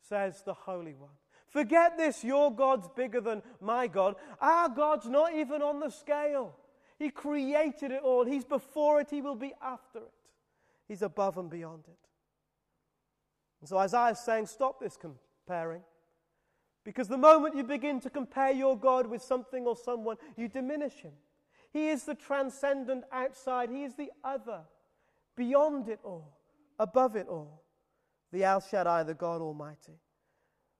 Says 0.08 0.42
the 0.44 0.54
Holy 0.54 0.94
One. 0.94 1.10
Forget 1.48 1.96
this, 1.96 2.22
your 2.22 2.54
God's 2.54 2.88
bigger 2.94 3.22
than 3.22 3.42
my 3.60 3.86
God. 3.86 4.16
Our 4.40 4.68
God's 4.68 5.08
not 5.08 5.34
even 5.34 5.62
on 5.62 5.80
the 5.80 5.88
scale. 5.88 6.54
He 6.98 7.10
created 7.10 7.90
it 7.90 8.02
all. 8.02 8.26
He's 8.26 8.44
before 8.44 9.00
it, 9.00 9.08
He 9.10 9.22
will 9.22 9.34
be 9.34 9.54
after 9.62 10.00
it. 10.00 10.12
He's 10.86 11.02
above 11.02 11.38
and 11.38 11.48
beyond 11.48 11.84
it. 11.86 11.98
And 13.60 13.68
so 13.68 13.78
Isaiah 13.78 14.12
is 14.12 14.18
saying, 14.18 14.46
stop 14.46 14.80
this 14.80 14.96
comparing. 14.96 15.82
Because 16.88 17.06
the 17.06 17.18
moment 17.18 17.54
you 17.54 17.64
begin 17.64 18.00
to 18.00 18.08
compare 18.08 18.50
your 18.50 18.74
God 18.74 19.06
with 19.06 19.20
something 19.20 19.66
or 19.66 19.76
someone, 19.76 20.16
you 20.38 20.48
diminish 20.48 20.94
Him. 20.94 21.12
He 21.70 21.90
is 21.90 22.04
the 22.04 22.14
transcendent 22.14 23.04
outside, 23.12 23.68
He 23.68 23.84
is 23.84 23.92
the 23.94 24.10
other, 24.24 24.60
beyond 25.36 25.90
it 25.90 26.00
all, 26.02 26.38
above 26.78 27.14
it 27.14 27.28
all, 27.28 27.60
the 28.32 28.42
El 28.42 28.62
Shaddai, 28.62 29.02
the 29.02 29.12
God 29.12 29.42
Almighty. 29.42 29.98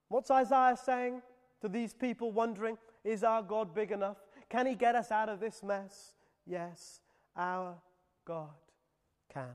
What's 0.09 0.31
Isaiah 0.31 0.79
saying 0.83 1.21
to 1.61 1.68
these 1.68 1.92
people 1.92 2.33
wondering, 2.33 2.79
is 3.05 3.23
our 3.23 3.42
God 3.42 3.75
big 3.75 3.92
enough? 3.92 4.16
Can 4.49 4.64
he 4.64 4.77
get 4.77 4.94
us 4.94 5.12
out 5.12 5.29
of 5.29 5.40
this 5.40 5.62
mess? 5.62 6.14
Yes, 6.47 7.03
our 7.37 7.75
God 8.25 8.57
can. 9.31 9.53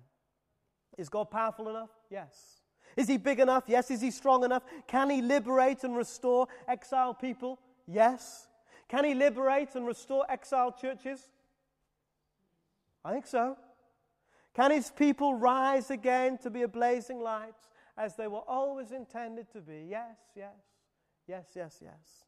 Is 1.00 1.10
God 1.10 1.32
powerful 1.32 1.68
enough? 1.70 1.90
Yes. 2.12 2.63
Is 2.96 3.08
he 3.08 3.18
big 3.18 3.40
enough? 3.40 3.64
Yes. 3.68 3.92
Is 3.92 4.02
he 4.02 4.12
strong 4.12 4.44
enough? 4.44 4.64
Can 4.88 5.10
he 5.10 5.22
liberate 5.22 5.84
and 5.84 5.96
restore 5.96 6.48
exiled 6.68 7.20
people? 7.20 7.60
Yes. 7.88 8.48
Can 8.88 9.06
he 9.06 9.14
liberate 9.14 9.76
and 9.76 9.86
restore 9.86 10.26
exiled 10.30 10.78
churches? 10.78 11.30
I 13.04 13.12
think 13.14 13.28
so. 13.28 13.58
Can 14.54 14.72
his 14.72 14.92
people 14.92 15.34
rise 15.36 15.90
again 15.90 16.38
to 16.40 16.50
be 16.50 16.62
a 16.62 16.68
blazing 16.68 17.20
light? 17.20 17.56
as 17.98 18.16
they 18.16 18.28
were 18.28 18.42
always 18.48 18.92
intended 18.92 19.52
to 19.54 19.62
be. 19.62 19.86
Yes, 19.90 20.18
yes, 20.36 20.56
yes, 21.28 21.46
yes, 21.56 21.80
yes. 21.82 22.26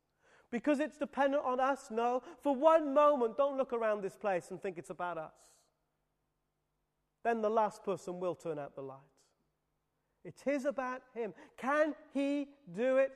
Because 0.51 0.79
it's 0.79 0.97
dependent 0.97 1.43
on 1.43 1.59
us? 1.59 1.87
No. 1.89 2.21
For 2.41 2.55
one 2.55 2.93
moment, 2.93 3.35
don't 3.35 3.57
look 3.57 3.73
around 3.73 4.01
this 4.01 4.15
place 4.15 4.51
and 4.51 4.61
think 4.61 4.77
it's 4.77 4.91
about 4.91 5.17
us. 5.17 5.33
Then 7.23 7.41
the 7.41 7.49
last 7.49 7.83
person 7.83 8.19
will 8.19 8.35
turn 8.35 8.59
out 8.59 8.75
the 8.75 8.83
light. 8.83 8.99
It 10.25 10.43
is 10.45 10.65
about 10.65 11.01
Him. 11.13 11.33
Can 11.55 11.95
He 12.13 12.49
do 12.75 12.97
it? 12.97 13.13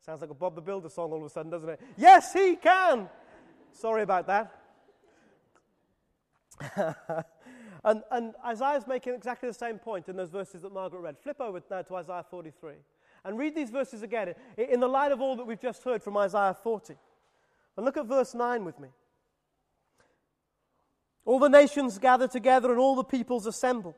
Sounds 0.00 0.22
like 0.22 0.30
a 0.30 0.34
Bob 0.34 0.54
the 0.54 0.62
Builder 0.62 0.88
song 0.88 1.12
all 1.12 1.18
of 1.18 1.24
a 1.24 1.28
sudden, 1.30 1.50
doesn't 1.50 1.68
it? 1.68 1.80
Yes, 1.98 2.32
He 2.32 2.56
can. 2.56 3.10
Sorry 3.72 4.02
about 4.02 4.26
that. 4.28 4.54
And, 7.84 8.02
and 8.10 8.34
Isaiah's 8.44 8.86
making 8.86 9.12
exactly 9.12 9.48
the 9.48 9.54
same 9.54 9.78
point 9.78 10.08
in 10.08 10.16
those 10.16 10.30
verses 10.30 10.62
that 10.62 10.72
Margaret 10.72 11.00
read. 11.00 11.18
Flip 11.18 11.38
over 11.38 11.60
now 11.70 11.82
to 11.82 11.96
Isaiah 11.96 12.24
43 12.28 12.72
and 13.24 13.38
read 13.38 13.54
these 13.54 13.70
verses 13.70 14.02
again 14.02 14.34
in 14.56 14.80
the 14.80 14.88
light 14.88 15.12
of 15.12 15.20
all 15.20 15.36
that 15.36 15.46
we've 15.46 15.60
just 15.60 15.84
heard 15.84 16.02
from 16.02 16.16
Isaiah 16.16 16.56
40. 16.62 16.94
And 17.76 17.84
look 17.84 17.98
at 17.98 18.06
verse 18.06 18.34
9 18.34 18.64
with 18.64 18.80
me. 18.80 18.88
All 21.26 21.38
the 21.38 21.48
nations 21.48 21.98
gather 21.98 22.26
together 22.26 22.70
and 22.70 22.80
all 22.80 22.96
the 22.96 23.04
peoples 23.04 23.46
assemble. 23.46 23.96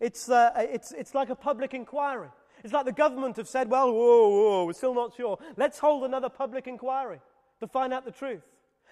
It's, 0.00 0.28
uh, 0.28 0.50
it's, 0.56 0.92
it's 0.92 1.14
like 1.14 1.30
a 1.30 1.34
public 1.34 1.74
inquiry. 1.74 2.28
It's 2.64 2.72
like 2.72 2.86
the 2.86 2.92
government 2.92 3.36
have 3.36 3.48
said, 3.48 3.68
well, 3.68 3.92
whoa, 3.92 4.28
whoa, 4.28 4.64
we're 4.66 4.72
still 4.72 4.94
not 4.94 5.14
sure. 5.14 5.38
Let's 5.56 5.78
hold 5.78 6.04
another 6.04 6.28
public 6.28 6.66
inquiry 6.66 7.20
to 7.60 7.66
find 7.66 7.92
out 7.92 8.04
the 8.04 8.10
truth. 8.10 8.42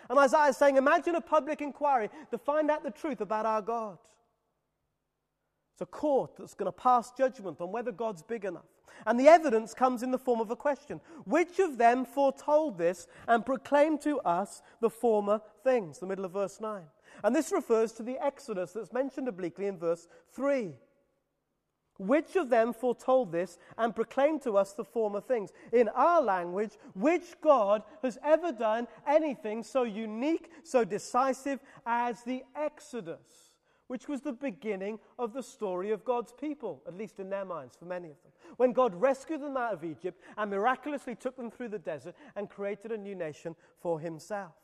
And 0.08 0.18
Isaiah 0.18 0.48
is 0.48 0.56
saying, 0.56 0.76
imagine 0.76 1.14
a 1.14 1.20
public 1.20 1.60
inquiry 1.60 2.10
to 2.30 2.38
find 2.38 2.70
out 2.70 2.82
the 2.82 2.90
truth 2.90 3.20
about 3.20 3.46
our 3.46 3.62
God. 3.62 3.98
It's 5.72 5.80
a 5.80 5.86
court 5.86 6.32
that's 6.38 6.54
going 6.54 6.68
to 6.68 6.72
pass 6.72 7.10
judgment 7.12 7.60
on 7.60 7.72
whether 7.72 7.90
God's 7.90 8.22
big 8.22 8.44
enough. 8.44 8.62
And 9.06 9.18
the 9.18 9.26
evidence 9.26 9.74
comes 9.74 10.02
in 10.04 10.12
the 10.12 10.18
form 10.18 10.40
of 10.40 10.50
a 10.50 10.56
question 10.56 11.00
Which 11.24 11.58
of 11.58 11.78
them 11.78 12.04
foretold 12.04 12.78
this 12.78 13.08
and 13.26 13.44
proclaimed 13.44 14.00
to 14.02 14.20
us 14.20 14.62
the 14.80 14.90
former 14.90 15.40
things? 15.64 15.98
The 15.98 16.06
middle 16.06 16.24
of 16.24 16.32
verse 16.32 16.60
9. 16.60 16.82
And 17.24 17.34
this 17.34 17.52
refers 17.52 17.92
to 17.92 18.02
the 18.02 18.24
Exodus 18.24 18.72
that's 18.72 18.92
mentioned 18.92 19.28
obliquely 19.28 19.66
in 19.66 19.78
verse 19.78 20.06
3. 20.32 20.74
Which 21.98 22.34
of 22.34 22.50
them 22.50 22.72
foretold 22.72 23.30
this 23.30 23.58
and 23.78 23.94
proclaimed 23.94 24.42
to 24.42 24.56
us 24.56 24.72
the 24.72 24.84
former 24.84 25.20
things? 25.20 25.50
In 25.72 25.88
our 25.88 26.20
language, 26.20 26.72
which 26.94 27.40
God 27.40 27.82
has 28.02 28.18
ever 28.24 28.50
done 28.50 28.88
anything 29.06 29.62
so 29.62 29.84
unique, 29.84 30.50
so 30.64 30.84
decisive 30.84 31.60
as 31.86 32.22
the 32.22 32.42
Exodus? 32.56 33.54
which 33.86 34.08
was 34.08 34.22
the 34.22 34.32
beginning 34.32 34.98
of 35.18 35.32
the 35.32 35.42
story 35.42 35.90
of 35.90 36.04
God's 36.04 36.32
people, 36.32 36.82
at 36.86 36.96
least 36.96 37.20
in 37.20 37.28
their 37.28 37.44
minds, 37.44 37.76
for 37.76 37.84
many 37.84 38.08
of 38.08 38.16
them. 38.22 38.32
When 38.56 38.72
God 38.72 38.94
rescued 38.94 39.42
them 39.42 39.56
out 39.56 39.74
of 39.74 39.84
Egypt 39.84 40.20
and 40.36 40.50
miraculously 40.50 41.14
took 41.14 41.36
them 41.36 41.50
through 41.50 41.68
the 41.68 41.78
desert 41.78 42.14
and 42.34 42.48
created 42.48 42.92
a 42.92 42.98
new 42.98 43.14
nation 43.14 43.54
for 43.80 44.00
himself. 44.00 44.54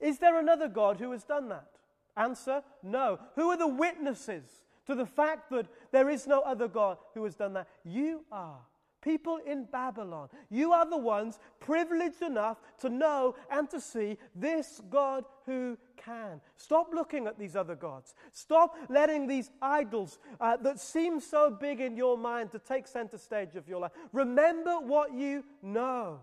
Is 0.00 0.18
there 0.18 0.38
another 0.38 0.68
God 0.68 0.98
who 0.98 1.10
has 1.12 1.24
done 1.24 1.48
that? 1.48 1.68
Answer 2.16 2.62
no. 2.82 3.18
Who 3.36 3.50
are 3.50 3.56
the 3.56 3.66
witnesses 3.66 4.62
to 4.86 4.94
the 4.94 5.06
fact 5.06 5.50
that 5.50 5.66
there 5.90 6.08
is 6.08 6.26
no 6.26 6.40
other 6.40 6.68
God 6.68 6.98
who 7.14 7.24
has 7.24 7.34
done 7.34 7.52
that? 7.54 7.68
You 7.84 8.24
are. 8.30 8.60
People 9.02 9.40
in 9.44 9.64
Babylon, 9.64 10.28
you 10.48 10.72
are 10.72 10.88
the 10.88 10.96
ones 10.96 11.40
privileged 11.58 12.22
enough 12.22 12.58
to 12.78 12.88
know 12.88 13.34
and 13.50 13.68
to 13.70 13.80
see 13.80 14.16
this 14.32 14.80
God 14.88 15.24
who 15.44 15.76
can. 15.96 16.40
Stop 16.56 16.94
looking 16.94 17.26
at 17.26 17.36
these 17.36 17.56
other 17.56 17.74
gods. 17.74 18.14
Stop 18.30 18.76
letting 18.88 19.26
these 19.26 19.50
idols 19.60 20.20
uh, 20.40 20.56
that 20.58 20.78
seem 20.78 21.18
so 21.18 21.50
big 21.50 21.80
in 21.80 21.96
your 21.96 22.16
mind 22.16 22.52
to 22.52 22.60
take 22.60 22.86
center 22.86 23.18
stage 23.18 23.56
of 23.56 23.68
your 23.68 23.80
life. 23.80 23.92
Remember 24.12 24.78
what 24.78 25.12
you 25.12 25.42
know. 25.62 26.20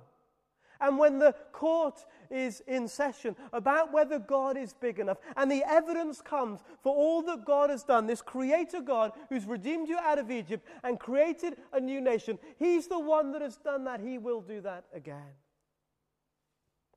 And 0.82 0.98
when 0.98 1.20
the 1.20 1.36
court 1.52 2.06
is 2.30 2.62
in 2.68 2.88
session 2.88 3.36
about 3.52 3.92
whether 3.92 4.18
God 4.18 4.58
is 4.58 4.74
big 4.74 5.00
enough, 5.00 5.18
and 5.36 5.52
the 5.52 5.64
evidence 5.68 6.22
comes 6.22 6.62
for 6.82 6.96
all 6.96 7.22
that 7.24 7.46
God 7.46 7.70
has 7.70 7.84
done, 7.84 8.08
this 8.08 8.22
creator 8.22 8.82
God 8.82 9.12
who's 9.30 9.46
redeemed 9.46 9.90
you 9.90 9.98
out 9.98 10.20
of 10.20 10.32
Egypt 10.32 10.66
and 10.84 11.00
created 11.00 11.58
a 11.74 11.80
new 11.80 12.00
nation, 12.00 12.40
He's 12.58 12.88
the 12.88 13.00
one 13.00 13.32
that 13.34 13.42
has 13.42 13.58
done 13.58 13.84
that. 13.86 14.00
He 14.00 14.18
will 14.18 14.42
do 14.42 14.62
that 14.62 14.86
again. 14.94 15.34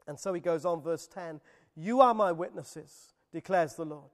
And 0.07 0.19
so 0.19 0.33
he 0.33 0.41
goes 0.41 0.65
on, 0.65 0.83
verse 0.83 1.07
10 1.07 1.41
You 1.77 2.01
are 2.01 2.15
my 2.15 2.33
witnesses, 2.33 3.15
declares 3.33 3.75
the 3.75 3.85
Lord, 3.85 4.11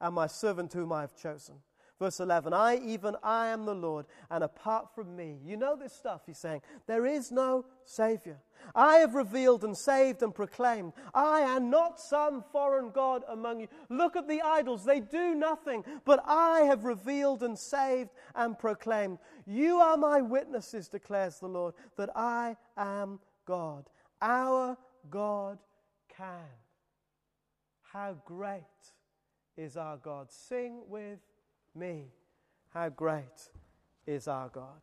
and 0.00 0.14
my 0.14 0.26
servant 0.26 0.72
whom 0.72 0.92
I 0.92 1.02
have 1.02 1.14
chosen 1.14 1.56
Verse 1.98 2.20
11, 2.20 2.52
I, 2.52 2.76
even 2.84 3.16
I 3.22 3.46
am 3.46 3.64
the 3.64 3.74
Lord, 3.74 4.04
and 4.30 4.44
apart 4.44 4.94
from 4.94 5.16
me, 5.16 5.38
you 5.42 5.56
know 5.56 5.76
this 5.76 5.94
stuff, 5.94 6.22
he's 6.26 6.36
saying, 6.36 6.60
there 6.86 7.06
is 7.06 7.32
no 7.32 7.64
Savior. 7.84 8.38
I 8.74 8.96
have 8.96 9.14
revealed 9.14 9.64
and 9.64 9.74
saved 9.74 10.22
and 10.22 10.34
proclaimed. 10.34 10.92
I 11.14 11.40
am 11.40 11.70
not 11.70 11.98
some 11.98 12.44
foreign 12.52 12.90
God 12.90 13.24
among 13.28 13.60
you. 13.60 13.68
Look 13.88 14.14
at 14.14 14.28
the 14.28 14.42
idols, 14.42 14.84
they 14.84 15.00
do 15.00 15.34
nothing, 15.34 15.84
but 16.04 16.22
I 16.26 16.60
have 16.60 16.84
revealed 16.84 17.42
and 17.42 17.58
saved 17.58 18.10
and 18.34 18.58
proclaimed. 18.58 19.18
You 19.46 19.78
are 19.78 19.96
my 19.96 20.20
witnesses, 20.20 20.88
declares 20.88 21.38
the 21.38 21.48
Lord, 21.48 21.72
that 21.96 22.10
I 22.14 22.56
am 22.76 23.20
God. 23.46 23.88
Our 24.20 24.76
God 25.08 25.58
can. 26.14 26.44
How 27.80 28.16
great 28.26 28.62
is 29.56 29.78
our 29.78 29.96
God! 29.96 30.30
Sing 30.30 30.82
with 30.86 31.20
me. 31.76 32.06
How 32.72 32.88
great 32.88 33.50
is 34.06 34.28
our 34.28 34.48
God. 34.48 34.80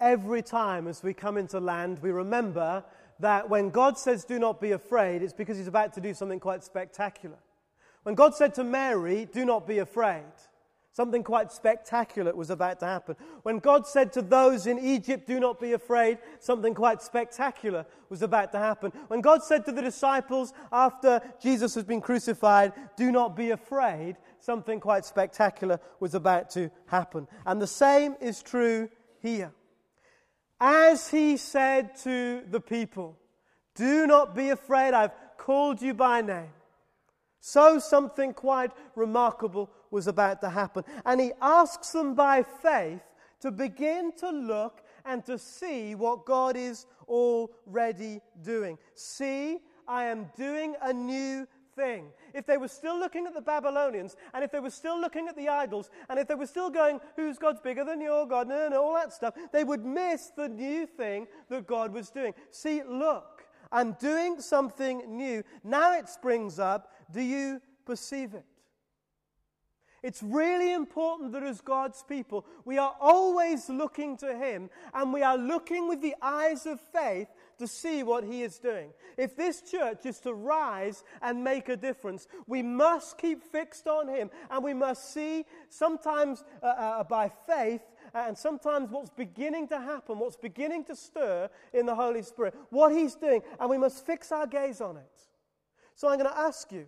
Every 0.00 0.42
time 0.42 0.88
as 0.88 1.02
we 1.02 1.14
come 1.14 1.36
into 1.36 1.60
land, 1.60 2.00
we 2.02 2.10
remember 2.10 2.84
that 3.20 3.48
when 3.48 3.70
God 3.70 3.98
says, 3.98 4.24
Do 4.24 4.38
not 4.38 4.60
be 4.60 4.72
afraid, 4.72 5.22
it's 5.22 5.32
because 5.32 5.56
he's 5.56 5.68
about 5.68 5.92
to 5.94 6.00
do 6.00 6.12
something 6.14 6.40
quite 6.40 6.64
spectacular. 6.64 7.38
When 8.02 8.14
God 8.14 8.34
said 8.34 8.54
to 8.54 8.64
Mary, 8.64 9.28
Do 9.30 9.44
not 9.44 9.66
be 9.66 9.78
afraid, 9.78 10.24
something 10.92 11.24
quite 11.24 11.50
spectacular 11.50 12.34
was 12.34 12.50
about 12.50 12.78
to 12.80 12.86
happen. 12.86 13.16
When 13.42 13.58
God 13.58 13.86
said 13.86 14.12
to 14.12 14.22
those 14.22 14.66
in 14.66 14.78
Egypt, 14.78 15.26
Do 15.26 15.40
not 15.40 15.58
be 15.58 15.72
afraid, 15.72 16.18
something 16.38 16.74
quite 16.74 17.02
spectacular 17.02 17.86
was 18.08 18.22
about 18.22 18.52
to 18.52 18.58
happen. 18.58 18.92
When 19.08 19.20
God 19.20 19.42
said 19.42 19.64
to 19.66 19.72
the 19.72 19.82
disciples 19.82 20.52
after 20.70 21.20
Jesus 21.40 21.74
has 21.74 21.84
been 21.84 22.00
crucified, 22.00 22.72
Do 22.96 23.10
not 23.10 23.34
be 23.34 23.50
afraid, 23.50 24.16
something 24.38 24.80
quite 24.80 25.04
spectacular 25.04 25.80
was 25.98 26.14
about 26.14 26.50
to 26.50 26.70
happen. 26.86 27.26
And 27.46 27.60
the 27.60 27.66
same 27.66 28.16
is 28.20 28.42
true 28.42 28.88
here. 29.20 29.52
As 30.60 31.08
he 31.08 31.38
said 31.38 31.96
to 32.04 32.42
the 32.50 32.60
people, 32.60 33.18
Do 33.74 34.06
not 34.06 34.34
be 34.34 34.50
afraid, 34.50 34.94
I've 34.94 35.12
called 35.38 35.80
you 35.80 35.94
by 35.94 36.20
name. 36.20 36.52
So 37.40 37.80
something 37.80 38.32
quite 38.34 38.70
remarkable 38.94 39.68
was 39.92 40.08
about 40.08 40.40
to 40.40 40.50
happen. 40.50 40.82
And 41.04 41.20
he 41.20 41.32
asks 41.40 41.92
them 41.92 42.14
by 42.14 42.42
faith 42.42 43.02
to 43.40 43.52
begin 43.52 44.12
to 44.18 44.30
look 44.30 44.82
and 45.04 45.24
to 45.26 45.38
see 45.38 45.94
what 45.94 46.24
God 46.24 46.56
is 46.56 46.86
already 47.06 48.20
doing. 48.42 48.78
See, 48.94 49.58
I 49.86 50.06
am 50.06 50.30
doing 50.36 50.74
a 50.82 50.92
new 50.92 51.46
thing. 51.76 52.06
If 52.34 52.46
they 52.46 52.56
were 52.56 52.68
still 52.68 52.98
looking 52.98 53.26
at 53.26 53.34
the 53.34 53.40
Babylonians, 53.40 54.16
and 54.32 54.44
if 54.44 54.50
they 54.50 54.60
were 54.60 54.70
still 54.70 55.00
looking 55.00 55.28
at 55.28 55.36
the 55.36 55.48
idols, 55.48 55.90
and 56.08 56.18
if 56.18 56.28
they 56.28 56.34
were 56.34 56.46
still 56.46 56.70
going, 56.70 57.00
whose 57.16 57.38
God's 57.38 57.60
bigger 57.60 57.84
than 57.84 58.00
your 58.00 58.26
God, 58.26 58.48
and 58.48 58.74
all 58.74 58.94
that 58.94 59.12
stuff, 59.12 59.34
they 59.52 59.64
would 59.64 59.84
miss 59.84 60.30
the 60.36 60.48
new 60.48 60.86
thing 60.86 61.26
that 61.48 61.66
God 61.66 61.92
was 61.92 62.10
doing. 62.10 62.34
See, 62.50 62.82
look, 62.82 63.44
I'm 63.70 63.92
doing 63.94 64.40
something 64.40 65.16
new. 65.16 65.42
Now 65.64 65.94
it 65.98 66.08
springs 66.08 66.58
up. 66.58 66.92
Do 67.10 67.20
you 67.20 67.60
perceive 67.84 68.34
it? 68.34 68.44
It's 70.02 70.22
really 70.22 70.72
important 70.72 71.30
that 71.32 71.44
as 71.44 71.60
God's 71.60 72.02
people, 72.02 72.44
we 72.64 72.76
are 72.76 72.94
always 73.00 73.68
looking 73.68 74.16
to 74.16 74.36
Him 74.36 74.68
and 74.94 75.12
we 75.12 75.22
are 75.22 75.38
looking 75.38 75.88
with 75.88 76.02
the 76.02 76.16
eyes 76.20 76.66
of 76.66 76.80
faith 76.80 77.28
to 77.58 77.68
see 77.68 78.02
what 78.02 78.24
He 78.24 78.42
is 78.42 78.58
doing. 78.58 78.90
If 79.16 79.36
this 79.36 79.62
church 79.62 80.04
is 80.04 80.18
to 80.20 80.34
rise 80.34 81.04
and 81.20 81.44
make 81.44 81.68
a 81.68 81.76
difference, 81.76 82.26
we 82.48 82.62
must 82.62 83.16
keep 83.16 83.44
fixed 83.44 83.86
on 83.86 84.08
Him 84.08 84.28
and 84.50 84.64
we 84.64 84.74
must 84.74 85.14
see, 85.14 85.44
sometimes 85.68 86.42
uh, 86.62 86.66
uh, 86.66 87.04
by 87.04 87.30
faith, 87.46 87.82
and 88.12 88.36
sometimes 88.36 88.90
what's 88.90 89.10
beginning 89.10 89.68
to 89.68 89.80
happen, 89.80 90.18
what's 90.18 90.36
beginning 90.36 90.84
to 90.84 90.96
stir 90.96 91.48
in 91.72 91.86
the 91.86 91.94
Holy 91.94 92.22
Spirit, 92.22 92.54
what 92.70 92.90
He's 92.90 93.14
doing, 93.14 93.40
and 93.60 93.70
we 93.70 93.78
must 93.78 94.04
fix 94.04 94.32
our 94.32 94.48
gaze 94.48 94.80
on 94.80 94.96
it. 94.96 95.28
So 95.94 96.08
I'm 96.08 96.18
going 96.18 96.28
to 96.28 96.38
ask 96.38 96.72
you. 96.72 96.86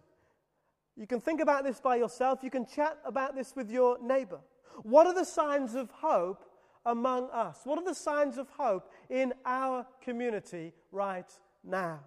You 0.96 1.06
can 1.06 1.20
think 1.20 1.40
about 1.40 1.64
this 1.64 1.80
by 1.80 1.96
yourself. 1.96 2.40
You 2.42 2.50
can 2.50 2.66
chat 2.66 2.98
about 3.04 3.34
this 3.34 3.54
with 3.56 3.70
your 3.70 3.98
neighbor. 4.00 4.40
What 4.82 5.06
are 5.06 5.14
the 5.14 5.24
signs 5.24 5.74
of 5.74 5.90
hope 5.90 6.44
among 6.86 7.30
us? 7.30 7.60
What 7.64 7.78
are 7.78 7.84
the 7.84 7.94
signs 7.94 8.38
of 8.38 8.48
hope 8.50 8.90
in 9.10 9.32
our 9.44 9.86
community 10.02 10.72
right 10.92 11.30
now? 11.64 12.00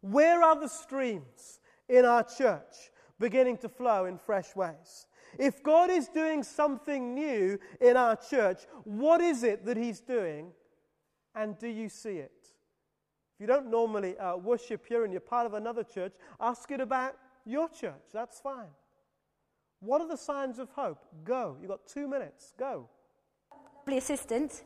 Where 0.00 0.42
are 0.42 0.58
the 0.58 0.68
streams 0.68 1.60
in 1.88 2.04
our 2.04 2.22
church 2.22 2.90
beginning 3.18 3.58
to 3.58 3.68
flow 3.68 4.06
in 4.06 4.18
fresh 4.18 4.54
ways? 4.54 5.06
If 5.38 5.62
God 5.62 5.90
is 5.90 6.08
doing 6.08 6.42
something 6.42 7.14
new 7.14 7.58
in 7.80 7.96
our 7.96 8.16
church, 8.16 8.62
what 8.84 9.20
is 9.20 9.42
it 9.42 9.64
that 9.66 9.76
He's 9.76 10.00
doing? 10.00 10.52
And 11.34 11.58
do 11.58 11.68
you 11.68 11.88
see 11.88 12.18
it? 12.18 12.32
If 13.34 13.40
you 13.40 13.46
don't 13.46 13.68
normally 13.68 14.16
uh, 14.18 14.36
worship 14.36 14.86
here 14.86 15.04
and 15.04 15.12
you're 15.12 15.20
part 15.20 15.46
of 15.46 15.54
another 15.54 15.82
church, 15.82 16.12
ask 16.40 16.70
it 16.70 16.80
about 16.80 17.16
your 17.44 17.68
church. 17.68 18.10
That's 18.12 18.40
fine. 18.40 18.72
What 19.80 20.00
are 20.00 20.08
the 20.08 20.16
signs 20.16 20.58
of 20.58 20.70
hope? 20.70 21.04
Go. 21.24 21.56
You've 21.60 21.70
got 21.70 21.86
two 21.86 22.08
minutes. 22.08 22.54
Go 22.58 22.88
lovely 23.86 23.98
assistant. 23.98 24.62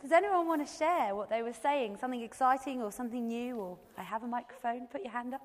Does 0.00 0.12
anyone 0.12 0.48
want 0.48 0.66
to 0.66 0.72
share 0.72 1.14
what 1.14 1.28
they 1.28 1.42
were 1.42 1.52
saying? 1.52 1.98
Something 2.00 2.22
exciting 2.22 2.80
or 2.80 2.90
something 2.90 3.28
new? 3.28 3.56
Or 3.56 3.78
I 3.98 4.02
have 4.02 4.22
a 4.22 4.26
microphone. 4.26 4.86
Put 4.86 5.02
your 5.02 5.12
hand 5.12 5.34
up. 5.34 5.42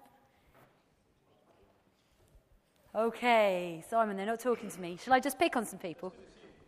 Okay, 2.96 3.84
Simon, 3.90 4.16
they're 4.16 4.26
not 4.26 4.40
talking 4.40 4.72
to 4.72 4.80
me. 4.80 4.98
Shall 5.04 5.14
I 5.14 5.20
just 5.20 5.38
pick 5.38 5.56
on 5.58 5.66
some 5.66 5.78
people? 5.78 6.14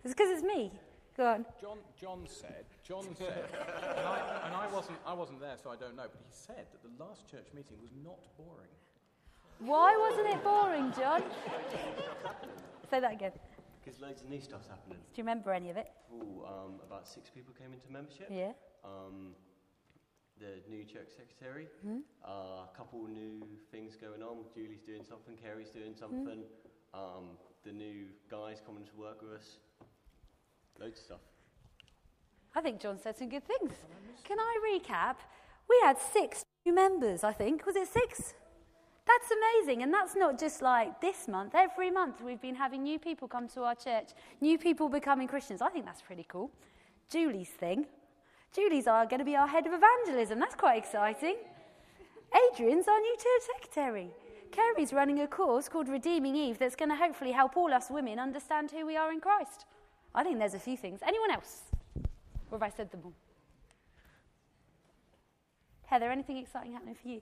It's 0.03 0.13
because 0.13 0.29
it's 0.29 0.43
me. 0.43 0.71
Go 1.15 1.25
on. 1.25 1.45
John, 1.59 1.77
John 1.99 2.19
said, 2.27 2.65
John 2.83 3.03
said, 3.17 3.45
and, 3.97 4.05
I, 4.05 4.41
and 4.45 4.55
I, 4.55 4.67
wasn't, 4.71 4.97
I 5.05 5.13
wasn't 5.13 5.39
there, 5.39 5.55
so 5.63 5.71
I 5.71 5.75
don't 5.75 5.95
know, 5.95 6.03
but 6.03 6.21
he 6.21 6.31
said 6.31 6.67
that 6.71 6.83
the 6.83 7.03
last 7.03 7.29
church 7.31 7.47
meeting 7.55 7.77
was 7.81 7.91
not 8.03 8.19
boring. 8.37 8.69
Why 9.59 9.95
wasn't 9.97 10.27
it 10.27 10.43
boring, 10.43 10.93
John? 10.97 11.23
Say 12.89 12.99
that 12.99 13.13
again. 13.13 13.31
Because 13.83 13.99
loads 13.99 14.21
of 14.21 14.29
new 14.29 14.41
stuff's 14.41 14.67
happening. 14.67 14.97
Do 14.97 15.15
you 15.15 15.23
remember 15.23 15.51
any 15.51 15.69
of 15.69 15.77
it? 15.77 15.91
Ooh, 16.13 16.43
um, 16.45 16.79
about 16.85 17.07
six 17.07 17.29
people 17.29 17.53
came 17.53 17.73
into 17.73 17.91
membership. 17.91 18.27
Yeah. 18.31 18.51
Um, 18.83 19.35
the 20.39 20.61
new 20.69 20.83
church 20.85 21.09
secretary. 21.15 21.67
Mm-hmm. 21.85 21.99
Uh, 22.23 22.63
a 22.63 22.69
couple 22.75 23.05
new 23.07 23.43
things 23.71 23.95
going 23.95 24.23
on. 24.23 24.45
Julie's 24.55 24.81
doing 24.81 25.03
something. 25.07 25.35
Kerry's 25.35 25.69
doing 25.69 25.93
something. 25.99 26.43
Mm-hmm. 26.43 26.99
Um, 26.99 27.37
the 27.65 27.73
new 27.73 28.05
guys 28.31 28.61
coming 28.65 28.85
to 28.85 28.95
work 28.95 29.21
with 29.21 29.33
us. 29.33 29.57
Loads 30.79 30.99
of 30.99 31.05
stuff. 31.05 31.19
I 32.55 32.61
think 32.61 32.79
John 32.79 32.97
said 32.97 33.17
some 33.17 33.29
good 33.29 33.43
things. 33.45 33.73
Can 34.23 34.39
I 34.39 34.79
recap? 34.79 35.15
We 35.69 35.79
had 35.83 35.97
six 35.99 36.43
new 36.65 36.73
members, 36.73 37.23
I 37.23 37.33
think. 37.33 37.65
Was 37.65 37.75
it 37.75 37.87
six? 37.87 38.33
That's 39.07 39.31
amazing. 39.31 39.83
And 39.83 39.93
that's 39.93 40.15
not 40.15 40.39
just 40.39 40.61
like 40.61 41.01
this 41.01 41.27
month. 41.27 41.53
Every 41.55 41.91
month 41.91 42.21
we've 42.21 42.41
been 42.41 42.55
having 42.55 42.83
new 42.83 42.99
people 42.99 43.27
come 43.27 43.47
to 43.49 43.63
our 43.63 43.75
church, 43.75 44.09
new 44.41 44.57
people 44.57 44.89
becoming 44.89 45.27
Christians. 45.27 45.61
I 45.61 45.69
think 45.69 45.85
that's 45.85 46.01
pretty 46.01 46.25
cool. 46.27 46.51
Julie's 47.09 47.49
thing. 47.49 47.85
Julie's 48.53 48.87
are 48.87 49.05
going 49.05 49.19
to 49.19 49.25
be 49.25 49.35
our 49.35 49.47
head 49.47 49.65
of 49.67 49.73
evangelism. 49.73 50.39
That's 50.39 50.55
quite 50.55 50.77
exciting. 50.77 51.35
Adrian's 52.51 52.87
our 52.87 52.99
new 52.99 53.15
church 53.17 53.49
secretary. 53.55 54.09
Kerry's 54.51 54.93
running 54.93 55.21
a 55.21 55.27
course 55.27 55.69
called 55.69 55.89
Redeeming 55.89 56.35
Eve 56.35 56.57
that's 56.57 56.75
going 56.75 56.89
to 56.89 56.95
hopefully 56.95 57.31
help 57.31 57.55
all 57.55 57.73
us 57.73 57.89
women 57.89 58.19
understand 58.19 58.71
who 58.71 58.85
we 58.85 58.97
are 58.97 59.11
in 59.11 59.19
Christ. 59.19 59.65
I 60.13 60.23
think 60.23 60.39
there's 60.39 60.55
a 60.55 60.59
few 60.59 60.75
things. 60.75 61.01
Anyone 61.05 61.31
else? 61.31 61.61
Or 62.51 62.57
have 62.57 62.63
I 62.63 62.69
said 62.69 62.91
them 62.91 63.01
all? 63.05 63.13
Heather, 65.85 66.11
anything 66.11 66.37
exciting 66.37 66.73
happening 66.73 66.95
for 66.95 67.07
you? 67.07 67.21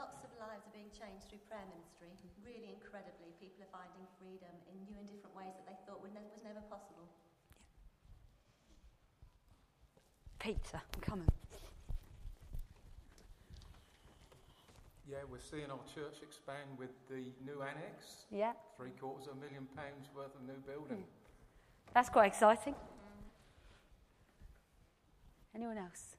lots 0.00 0.24
of 0.24 0.30
lives 1.00 1.24
are 1.24 1.32
being 1.32 1.32
changed 1.32 1.32
through 1.32 1.44
prayer 1.48 1.64
ministry. 1.72 2.12
Really 2.44 2.76
incredibly, 2.76 3.32
people 3.40 3.64
are 3.64 3.72
finding 3.72 4.04
freedom 4.20 4.52
in 4.68 4.76
new 4.84 4.96
and 5.00 5.08
different 5.08 5.32
ways 5.32 5.56
that 5.56 5.64
they 5.64 5.76
thought 5.88 6.00
was 6.04 6.12
never 6.12 6.60
possible. 6.68 7.08
Peter, 10.38 10.80
come 11.00 11.20
on. 11.20 11.28
Yeah, 15.08 15.18
we're 15.28 15.40
seeing 15.40 15.70
our 15.70 15.84
church 15.92 16.22
expand 16.22 16.78
with 16.78 16.94
the 17.08 17.32
new 17.44 17.60
annex. 17.62 18.24
Yeah. 18.30 18.52
Three 18.76 18.90
quarters 19.00 19.26
of 19.26 19.36
a 19.36 19.40
million 19.40 19.66
pounds 19.74 20.08
worth 20.14 20.34
of 20.36 20.42
new 20.46 20.60
building. 20.64 20.98
Hmm. 20.98 21.92
That's 21.92 22.08
quite 22.08 22.28
exciting. 22.28 22.74
Anyone 25.54 25.78
else? 25.78 26.16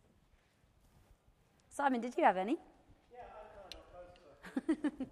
Simon, 1.69 2.01
did 2.01 2.17
you 2.17 2.25
have 2.25 2.35
any? 2.35 2.57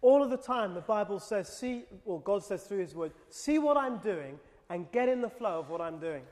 All 0.00 0.22
of 0.22 0.30
the 0.30 0.36
time, 0.36 0.74
the 0.74 0.80
Bible 0.80 1.18
says, 1.18 1.48
see, 1.48 1.82
well, 2.04 2.18
God 2.18 2.44
says 2.44 2.62
through 2.64 2.78
His 2.78 2.94
Word, 2.94 3.12
see 3.30 3.58
what 3.58 3.76
I'm 3.76 3.98
doing 3.98 4.38
and 4.70 4.90
get 4.92 5.08
in 5.08 5.20
the 5.20 5.30
flow 5.30 5.58
of 5.58 5.70
what 5.70 5.80
I'm 5.80 5.98
doing. 5.98 6.22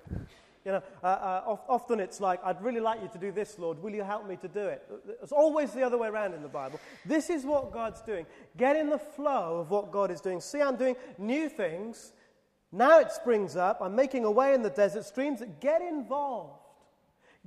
You 0.64 0.72
know, 0.72 0.82
uh, 1.02 1.06
uh, 1.06 1.56
often 1.68 2.00
it's 2.00 2.20
like, 2.20 2.40
I'd 2.44 2.60
really 2.60 2.80
like 2.80 3.00
you 3.00 3.08
to 3.12 3.18
do 3.18 3.30
this, 3.30 3.56
Lord. 3.56 3.80
Will 3.80 3.94
you 3.94 4.02
help 4.02 4.28
me 4.28 4.36
to 4.36 4.48
do 4.48 4.66
it? 4.66 4.82
It's 5.22 5.30
always 5.30 5.72
the 5.72 5.84
other 5.84 5.96
way 5.96 6.08
around 6.08 6.34
in 6.34 6.42
the 6.42 6.48
Bible. 6.48 6.80
This 7.04 7.30
is 7.30 7.44
what 7.44 7.72
God's 7.72 8.00
doing. 8.02 8.26
Get 8.56 8.74
in 8.74 8.90
the 8.90 8.98
flow 8.98 9.60
of 9.60 9.70
what 9.70 9.92
God 9.92 10.10
is 10.10 10.20
doing. 10.20 10.40
See, 10.40 10.60
I'm 10.60 10.76
doing 10.76 10.96
new 11.18 11.48
things. 11.48 12.12
Now 12.72 12.98
it 12.98 13.12
springs 13.12 13.56
up. 13.56 13.78
I'm 13.80 13.94
making 13.94 14.24
a 14.24 14.30
way 14.30 14.54
in 14.54 14.62
the 14.62 14.70
desert 14.70 15.04
streams. 15.04 15.40
Get 15.60 15.82
involved. 15.82 16.65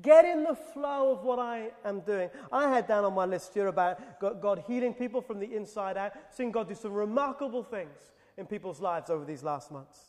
Get 0.02 0.26
in 0.26 0.44
the 0.44 0.56
flow 0.56 1.12
of 1.12 1.24
what 1.24 1.40
I 1.40 1.72
am 1.84 2.02
doing. 2.02 2.30
I 2.52 2.70
had 2.70 2.88
down 2.88 3.06
on 3.06 3.14
my 3.14 3.26
list 3.26 3.54
here 3.54 3.68
about 3.68 4.00
God 4.20 4.64
healing 4.68 4.94
people 4.94 5.22
from 5.22 5.40
the 5.40 5.54
inside 5.56 5.98
out, 5.98 6.14
seeing 6.32 6.52
God 6.52 6.70
do 6.70 6.76
some 6.76 6.94
remarkable 6.94 7.64
things 7.64 8.12
in 8.38 8.46
people's 8.46 8.80
lives 8.80 9.10
over 9.10 9.26
these 9.26 9.44
last 9.44 9.72
months. 9.72 10.00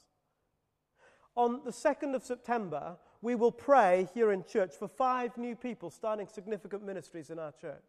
On 1.36 1.60
the 1.64 1.70
2nd 1.70 2.14
of 2.14 2.22
September, 2.22 2.96
we 3.22 3.34
will 3.34 3.52
pray 3.52 4.08
here 4.14 4.32
in 4.32 4.44
church 4.44 4.72
for 4.78 4.88
five 4.88 5.36
new 5.36 5.54
people 5.54 5.90
starting 5.90 6.26
significant 6.26 6.84
ministries 6.84 7.30
in 7.30 7.38
our 7.38 7.52
church. 7.52 7.84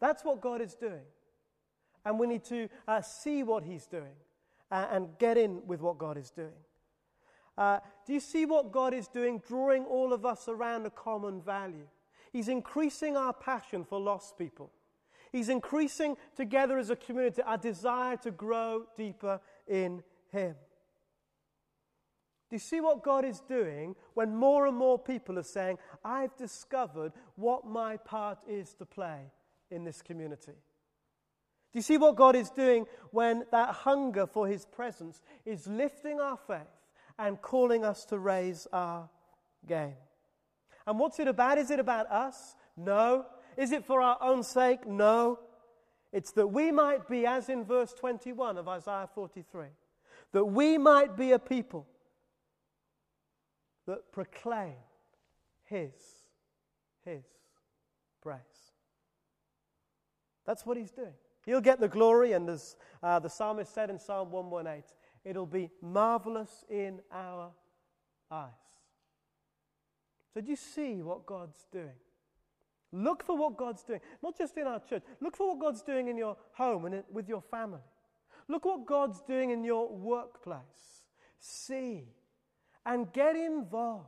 That's 0.00 0.24
what 0.24 0.40
God 0.40 0.60
is 0.60 0.74
doing. 0.74 1.04
And 2.04 2.18
we 2.18 2.26
need 2.26 2.44
to 2.44 2.68
uh, 2.86 3.00
see 3.00 3.42
what 3.42 3.62
He's 3.62 3.86
doing 3.86 4.14
uh, 4.70 4.86
and 4.90 5.08
get 5.18 5.38
in 5.38 5.66
with 5.66 5.80
what 5.80 5.98
God 5.98 6.18
is 6.18 6.30
doing. 6.30 6.52
Uh, 7.56 7.78
do 8.06 8.12
you 8.12 8.20
see 8.20 8.46
what 8.46 8.72
God 8.72 8.92
is 8.94 9.08
doing? 9.08 9.40
Drawing 9.46 9.84
all 9.84 10.12
of 10.12 10.26
us 10.26 10.48
around 10.48 10.86
a 10.86 10.90
common 10.90 11.40
value. 11.40 11.86
He's 12.32 12.48
increasing 12.48 13.16
our 13.16 13.32
passion 13.32 13.84
for 13.84 14.00
lost 14.00 14.36
people. 14.36 14.72
He's 15.30 15.48
increasing 15.48 16.16
together 16.36 16.78
as 16.78 16.90
a 16.90 16.96
community 16.96 17.42
our 17.42 17.58
desire 17.58 18.16
to 18.18 18.30
grow 18.30 18.86
deeper 18.96 19.40
in 19.66 20.02
Him. 20.32 20.54
Do 22.50 22.56
you 22.56 22.60
see 22.60 22.80
what 22.80 23.02
God 23.02 23.24
is 23.24 23.40
doing 23.40 23.96
when 24.14 24.34
more 24.34 24.66
and 24.66 24.76
more 24.76 24.98
people 24.98 25.38
are 25.38 25.44
saying, 25.44 25.78
I've 26.04 26.36
discovered 26.36 27.12
what 27.36 27.66
my 27.66 27.96
part 27.96 28.38
is 28.48 28.74
to 28.74 28.84
play 28.84 29.32
in 29.70 29.84
this 29.84 30.02
community? 30.02 30.52
Do 30.52 31.78
you 31.78 31.82
see 31.82 31.98
what 31.98 32.14
God 32.14 32.36
is 32.36 32.50
doing 32.50 32.86
when 33.10 33.44
that 33.50 33.70
hunger 33.70 34.26
for 34.26 34.46
His 34.46 34.66
presence 34.66 35.20
is 35.44 35.66
lifting 35.66 36.20
our 36.20 36.36
faith 36.36 36.73
and 37.18 37.40
calling 37.40 37.84
us 37.84 38.04
to 38.06 38.18
raise 38.18 38.66
our 38.72 39.08
game? 39.66 39.94
And 40.86 40.98
what's 40.98 41.18
it 41.18 41.28
about? 41.28 41.58
Is 41.58 41.70
it 41.70 41.80
about 41.80 42.10
us? 42.10 42.56
No. 42.76 43.26
Is 43.56 43.72
it 43.72 43.84
for 43.84 44.00
our 44.00 44.18
own 44.20 44.42
sake? 44.42 44.86
No. 44.86 45.38
It's 46.12 46.32
that 46.32 46.46
we 46.46 46.70
might 46.70 47.08
be, 47.08 47.26
as 47.26 47.48
in 47.48 47.64
verse 47.64 47.92
21 47.92 48.58
of 48.58 48.68
Isaiah 48.68 49.08
43, 49.14 49.66
that 50.32 50.44
we 50.44 50.78
might 50.78 51.16
be 51.16 51.32
a 51.32 51.38
people 51.38 51.86
that 53.86 54.12
proclaim 54.12 54.74
His, 55.64 55.92
His 57.04 57.24
praise. 58.22 58.38
That's 60.46 60.64
what 60.64 60.76
He's 60.76 60.92
doing. 60.92 61.14
He'll 61.44 61.60
get 61.60 61.80
the 61.80 61.88
glory, 61.88 62.32
and 62.32 62.48
as 62.48 62.76
uh, 63.02 63.18
the 63.18 63.28
psalmist 63.28 63.74
said 63.74 63.90
in 63.90 63.98
Psalm 63.98 64.30
118, 64.30 64.84
it'll 65.24 65.46
be 65.46 65.70
marvelous 65.80 66.64
in 66.68 67.00
our 67.12 67.50
eyes. 68.30 68.50
So, 70.32 70.40
do 70.40 70.50
you 70.50 70.56
see 70.56 71.02
what 71.02 71.26
God's 71.26 71.66
doing? 71.72 71.98
Look 72.92 73.24
for 73.24 73.36
what 73.36 73.56
God's 73.56 73.82
doing, 73.82 74.00
not 74.22 74.38
just 74.38 74.56
in 74.56 74.66
our 74.66 74.80
church. 74.80 75.02
Look 75.20 75.36
for 75.36 75.48
what 75.48 75.60
God's 75.60 75.82
doing 75.82 76.08
in 76.08 76.16
your 76.16 76.36
home 76.52 76.84
and 76.84 77.02
with 77.12 77.28
your 77.28 77.42
family. 77.42 77.80
Look 78.48 78.64
what 78.64 78.86
God's 78.86 79.20
doing 79.22 79.50
in 79.50 79.64
your 79.64 79.88
workplace. 79.88 80.60
See 81.40 82.04
and 82.86 83.12
get 83.12 83.36
involved. 83.36 84.06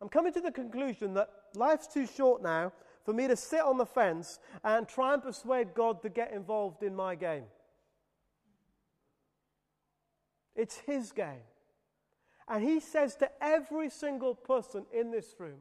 I'm 0.00 0.08
coming 0.08 0.32
to 0.34 0.40
the 0.40 0.52
conclusion 0.52 1.14
that 1.14 1.30
life's 1.54 1.86
too 1.86 2.06
short 2.06 2.42
now 2.42 2.72
for 3.04 3.12
me 3.12 3.28
to 3.28 3.36
sit 3.36 3.60
on 3.60 3.78
the 3.78 3.86
fence 3.86 4.38
and 4.62 4.86
try 4.86 5.14
and 5.14 5.22
persuade 5.22 5.74
God 5.74 6.02
to 6.02 6.08
get 6.08 6.32
involved 6.32 6.82
in 6.82 6.94
my 6.94 7.14
game. 7.14 7.44
It's 10.54 10.78
His 10.78 11.12
game. 11.12 11.46
And 12.48 12.62
He 12.62 12.80
says 12.80 13.16
to 13.16 13.30
every 13.40 13.90
single 13.90 14.34
person 14.34 14.86
in 14.92 15.10
this 15.10 15.34
room 15.38 15.60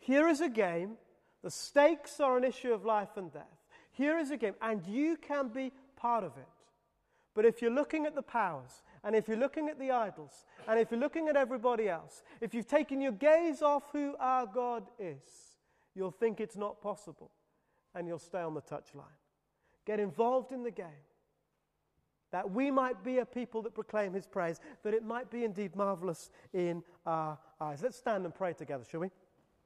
here 0.00 0.26
is 0.28 0.40
a 0.40 0.48
game, 0.48 0.96
the 1.42 1.50
stakes 1.50 2.20
are 2.20 2.36
an 2.36 2.44
issue 2.44 2.72
of 2.72 2.84
life 2.84 3.16
and 3.16 3.30
death. 3.32 3.44
Here 3.92 4.18
is 4.18 4.30
a 4.30 4.36
game, 4.36 4.54
and 4.62 4.84
you 4.86 5.16
can 5.16 5.48
be 5.48 5.72
part 5.94 6.24
of 6.24 6.36
it. 6.38 6.48
But 7.34 7.44
if 7.44 7.62
you're 7.62 7.70
looking 7.70 8.06
at 8.06 8.14
the 8.14 8.22
powers, 8.22 8.82
and 9.04 9.14
if 9.14 9.28
you're 9.28 9.36
looking 9.36 9.68
at 9.68 9.78
the 9.78 9.90
idols, 9.90 10.46
and 10.66 10.80
if 10.80 10.90
you're 10.90 10.98
looking 10.98 11.28
at 11.28 11.36
everybody 11.36 11.88
else, 11.88 12.22
if 12.40 12.54
you've 12.54 12.66
taken 12.66 13.00
your 13.00 13.12
gaze 13.12 13.62
off 13.62 13.84
who 13.92 14.16
our 14.18 14.46
God 14.46 14.84
is, 14.98 15.58
you'll 15.94 16.10
think 16.10 16.40
it's 16.40 16.56
not 16.56 16.80
possible, 16.80 17.30
and 17.94 18.06
you'll 18.06 18.18
stay 18.18 18.40
on 18.40 18.54
the 18.54 18.62
touchline. 18.62 19.04
Get 19.86 20.00
involved 20.00 20.50
in 20.50 20.62
the 20.62 20.70
game. 20.70 20.86
That 22.32 22.50
we 22.50 22.70
might 22.70 23.02
be 23.02 23.18
a 23.18 23.26
people 23.26 23.62
that 23.62 23.74
proclaim 23.74 24.12
his 24.12 24.26
praise, 24.26 24.60
that 24.82 24.94
it 24.94 25.04
might 25.04 25.30
be 25.30 25.44
indeed 25.44 25.74
marvelous 25.74 26.30
in 26.52 26.82
our 27.06 27.38
eyes. 27.60 27.82
Let's 27.82 27.96
stand 27.96 28.24
and 28.24 28.34
pray 28.34 28.52
together, 28.52 28.84
shall 28.88 29.00
we? 29.00 29.10